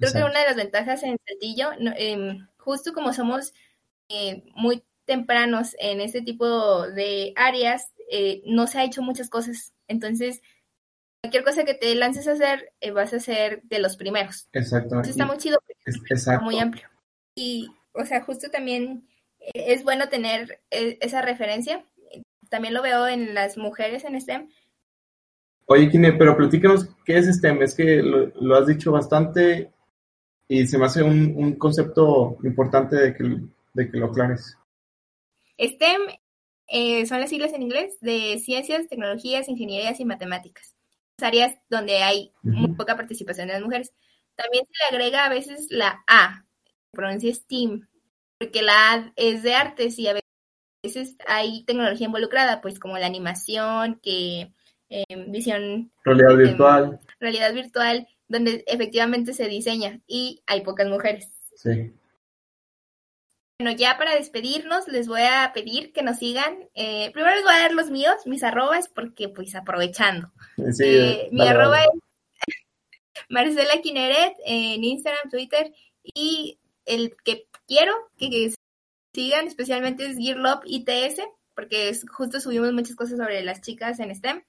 Creo 0.00 0.12
que 0.12 0.30
una 0.30 0.40
de 0.40 0.46
las 0.46 0.56
ventajas 0.56 1.02
en 1.02 1.18
Saltillo, 1.26 1.70
em, 1.96 2.48
justo 2.56 2.92
como 2.92 3.12
somos 3.12 3.52
eh, 4.08 4.42
muy 4.54 4.82
tempranos 5.04 5.76
en 5.78 6.00
este 6.00 6.22
tipo 6.22 6.88
de 6.88 7.32
áreas, 7.36 7.92
no 8.44 8.66
se 8.66 8.78
ha 8.78 8.84
hecho 8.84 9.02
muchas 9.02 9.30
cosas. 9.30 9.72
Entonces, 9.86 10.40
cualquier 11.22 11.44
cosa 11.44 11.64
que 11.64 11.74
te 11.74 11.94
lances 11.94 12.26
a 12.28 12.32
hacer, 12.32 12.72
eh, 12.80 12.90
vas 12.90 13.12
a 13.12 13.20
ser 13.20 13.62
de 13.64 13.78
los 13.78 13.96
primeros. 13.96 14.48
Exacto. 14.52 15.00
Está 15.00 15.26
muy 15.26 15.36
chido, 15.36 15.58
está 16.08 16.40
muy 16.40 16.58
amplio. 16.58 16.88
Y, 17.34 17.68
o 17.92 18.04
sea, 18.04 18.22
justo 18.22 18.50
también 18.50 19.06
eh, 19.38 19.50
es 19.68 19.84
bueno 19.84 20.08
tener 20.08 20.60
eh, 20.70 20.98
esa 21.00 21.22
referencia. 21.22 21.84
También 22.48 22.74
lo 22.74 22.82
veo 22.82 23.06
en 23.06 23.34
las 23.34 23.56
mujeres 23.56 24.04
en 24.04 24.20
STEM. 24.20 24.48
Oye, 25.66 25.88
Kine, 25.88 26.14
pero 26.14 26.36
platícanos 26.36 26.88
qué 27.04 27.18
es 27.18 27.26
STEM. 27.26 27.62
Es 27.62 27.74
que 27.74 28.02
lo, 28.02 28.26
lo 28.40 28.56
has 28.56 28.66
dicho 28.66 28.90
bastante 28.90 29.70
y 30.50 30.66
se 30.66 30.78
me 30.78 30.86
hace 30.86 31.00
un, 31.00 31.32
un 31.36 31.54
concepto 31.54 32.36
importante 32.42 32.96
de 32.96 33.14
que, 33.14 33.22
de 33.72 33.88
que 33.88 33.96
lo 33.96 34.06
aclares. 34.06 34.58
STEM 35.56 36.00
eh, 36.66 37.06
son 37.06 37.20
las 37.20 37.30
siglas 37.30 37.52
en 37.52 37.62
inglés 37.62 37.96
de 38.00 38.40
ciencias, 38.44 38.88
tecnologías, 38.88 39.48
ingenierías 39.48 40.00
y 40.00 40.04
matemáticas. 40.04 40.74
Áreas 41.22 41.54
donde 41.68 41.98
hay 41.98 42.32
muy 42.42 42.72
poca 42.72 42.96
participación 42.96 43.46
de 43.46 43.52
las 43.52 43.62
mujeres. 43.62 43.92
También 44.34 44.64
se 44.66 44.72
le 44.72 44.96
agrega 44.96 45.24
a 45.24 45.28
veces 45.28 45.68
la 45.70 46.02
A, 46.08 46.44
se 46.64 46.96
pronuncia 46.96 47.32
STEAM, 47.32 47.88
porque 48.36 48.62
la 48.62 48.92
A 48.94 49.12
es 49.14 49.44
de 49.44 49.54
artes 49.54 50.00
y 50.00 50.08
a 50.08 50.18
veces 50.82 51.14
hay 51.28 51.62
tecnología 51.64 52.06
involucrada, 52.06 52.60
pues 52.60 52.80
como 52.80 52.98
la 52.98 53.06
animación, 53.06 54.00
que 54.02 54.52
eh, 54.88 55.04
visión, 55.28 55.92
Realidad 56.04 56.32
Em, 56.32 56.38
virtual. 56.38 57.00
realidad 57.20 57.54
virtual, 57.54 58.08
donde 58.30 58.64
efectivamente 58.66 59.34
se 59.34 59.46
diseña 59.48 60.00
y 60.06 60.42
hay 60.46 60.62
pocas 60.62 60.88
mujeres. 60.88 61.28
Sí. 61.56 61.92
Bueno, 63.58 63.76
ya 63.76 63.98
para 63.98 64.14
despedirnos, 64.14 64.88
les 64.88 65.06
voy 65.06 65.20
a 65.22 65.50
pedir 65.52 65.92
que 65.92 66.02
nos 66.02 66.16
sigan. 66.18 66.70
Eh, 66.74 67.10
primero 67.12 67.34
les 67.34 67.44
voy 67.44 67.52
a 67.52 67.58
dar 67.60 67.72
los 67.72 67.90
míos, 67.90 68.14
mis 68.24 68.42
arrobas, 68.42 68.88
porque 68.88 69.28
pues 69.28 69.54
aprovechando. 69.54 70.32
Sí, 70.72 70.84
Eh, 70.86 71.28
mi 71.32 71.46
arroba 71.46 71.82
es 71.82 71.88
Marcela 73.28 73.82
Quineret 73.82 74.34
en 74.46 74.82
Instagram, 74.82 75.28
Twitter 75.30 75.74
y 76.02 76.58
el 76.86 77.14
que 77.22 77.46
quiero 77.66 77.92
que, 78.16 78.30
que 78.30 78.54
sigan 79.14 79.46
especialmente 79.48 80.06
es 80.06 80.16
Gearlop 80.16 80.62
ITS, 80.64 81.20
porque 81.54 81.90
es- 81.90 82.06
justo 82.08 82.40
subimos 82.40 82.72
muchas 82.72 82.96
cosas 82.96 83.18
sobre 83.18 83.42
las 83.42 83.60
chicas 83.60 83.98
en 84.00 84.14
STEM. 84.14 84.42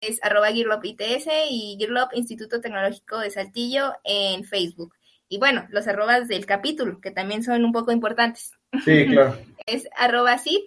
Es 0.00 0.18
arroba 0.22 0.48
Gearlop 0.52 0.84
ITS 0.84 1.26
y 1.50 1.76
Gearlop 1.78 2.10
Instituto 2.14 2.60
Tecnológico 2.60 3.18
de 3.18 3.30
Saltillo 3.30 3.92
en 4.04 4.44
Facebook. 4.44 4.94
Y 5.28 5.38
bueno, 5.38 5.66
los 5.70 5.86
arrobas 5.88 6.28
del 6.28 6.46
capítulo, 6.46 7.00
que 7.00 7.10
también 7.10 7.42
son 7.42 7.64
un 7.64 7.72
poco 7.72 7.92
importantes. 7.92 8.52
Sí, 8.84 9.06
claro. 9.06 9.36
Es 9.66 9.86
arroba 9.98 10.38
CIT. 10.38 10.64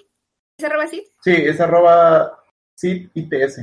¿Es 0.58 0.66
arroba 0.66 0.88
CIT? 0.88 1.04
Sí, 1.24 1.32
es 1.32 1.60
arroba 1.60 2.38
CITITS. 2.80 3.58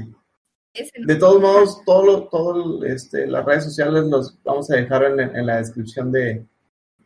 Es 0.74 0.90
De 0.96 1.14
todos 1.16 1.40
modos, 1.40 1.84
todo 1.84 2.04
lo- 2.04 2.22
todo 2.28 2.84
este, 2.84 3.26
las 3.26 3.44
redes 3.44 3.64
sociales 3.64 4.04
los 4.04 4.36
vamos 4.42 4.68
a 4.70 4.76
dejar 4.76 5.04
en, 5.04 5.20
en 5.20 5.46
la 5.46 5.58
descripción 5.58 6.10
de, 6.10 6.44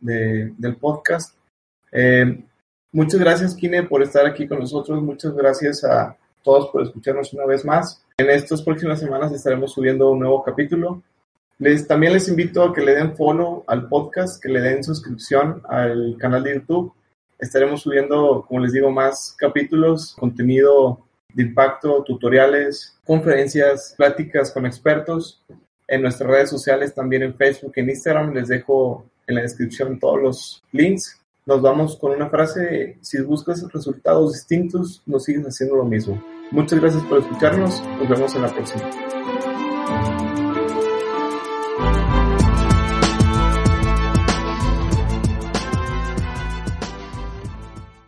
de- 0.00 0.52
del 0.56 0.76
podcast. 0.76 1.36
Eh, 1.90 2.42
muchas 2.92 3.20
gracias, 3.20 3.54
Kine, 3.54 3.82
por 3.82 4.02
estar 4.02 4.24
aquí 4.26 4.46
con 4.48 4.60
nosotros. 4.60 5.02
Muchas 5.02 5.34
gracias 5.34 5.84
a 5.84 6.16
todos 6.42 6.70
por 6.70 6.82
escucharnos 6.82 7.32
una 7.32 7.46
vez 7.46 7.64
más. 7.64 8.04
En 8.16 8.30
estas 8.30 8.62
próximas 8.62 9.00
semanas 9.00 9.32
estaremos 9.32 9.72
subiendo 9.72 10.10
un 10.10 10.20
nuevo 10.20 10.42
capítulo. 10.42 11.02
Les, 11.58 11.86
también 11.86 12.12
les 12.12 12.28
invito 12.28 12.62
a 12.62 12.74
que 12.74 12.80
le 12.80 12.94
den 12.94 13.16
follow 13.16 13.64
al 13.66 13.88
podcast, 13.88 14.42
que 14.42 14.48
le 14.48 14.60
den 14.60 14.82
suscripción 14.82 15.62
al 15.68 16.16
canal 16.18 16.42
de 16.42 16.54
YouTube. 16.54 16.92
Estaremos 17.38 17.82
subiendo, 17.82 18.44
como 18.46 18.60
les 18.60 18.72
digo, 18.72 18.90
más 18.90 19.34
capítulos, 19.38 20.14
contenido 20.18 21.00
de 21.34 21.44
impacto, 21.44 22.02
tutoriales, 22.04 22.98
conferencias, 23.04 23.94
pláticas 23.96 24.52
con 24.52 24.66
expertos 24.66 25.42
en 25.88 26.02
nuestras 26.02 26.28
redes 26.28 26.50
sociales, 26.50 26.94
también 26.94 27.22
en 27.22 27.34
Facebook, 27.34 27.72
en 27.76 27.90
Instagram. 27.90 28.32
Les 28.32 28.48
dejo 28.48 29.04
en 29.26 29.36
la 29.36 29.42
descripción 29.42 29.98
todos 29.98 30.20
los 30.20 30.62
links. 30.72 31.21
Nos 31.44 31.60
vamos 31.60 31.96
con 31.96 32.12
una 32.12 32.30
frase, 32.30 32.98
si 33.00 33.20
buscas 33.20 33.66
resultados 33.72 34.32
distintos, 34.32 35.02
no 35.06 35.18
sigues 35.18 35.44
haciendo 35.44 35.74
lo 35.74 35.84
mismo. 35.84 36.22
Muchas 36.52 36.78
gracias 36.78 37.02
por 37.04 37.18
escucharnos, 37.18 37.82
nos 37.98 38.08
vemos 38.08 38.32
en 38.36 38.42
la 38.42 38.54
próxima. 38.54 38.88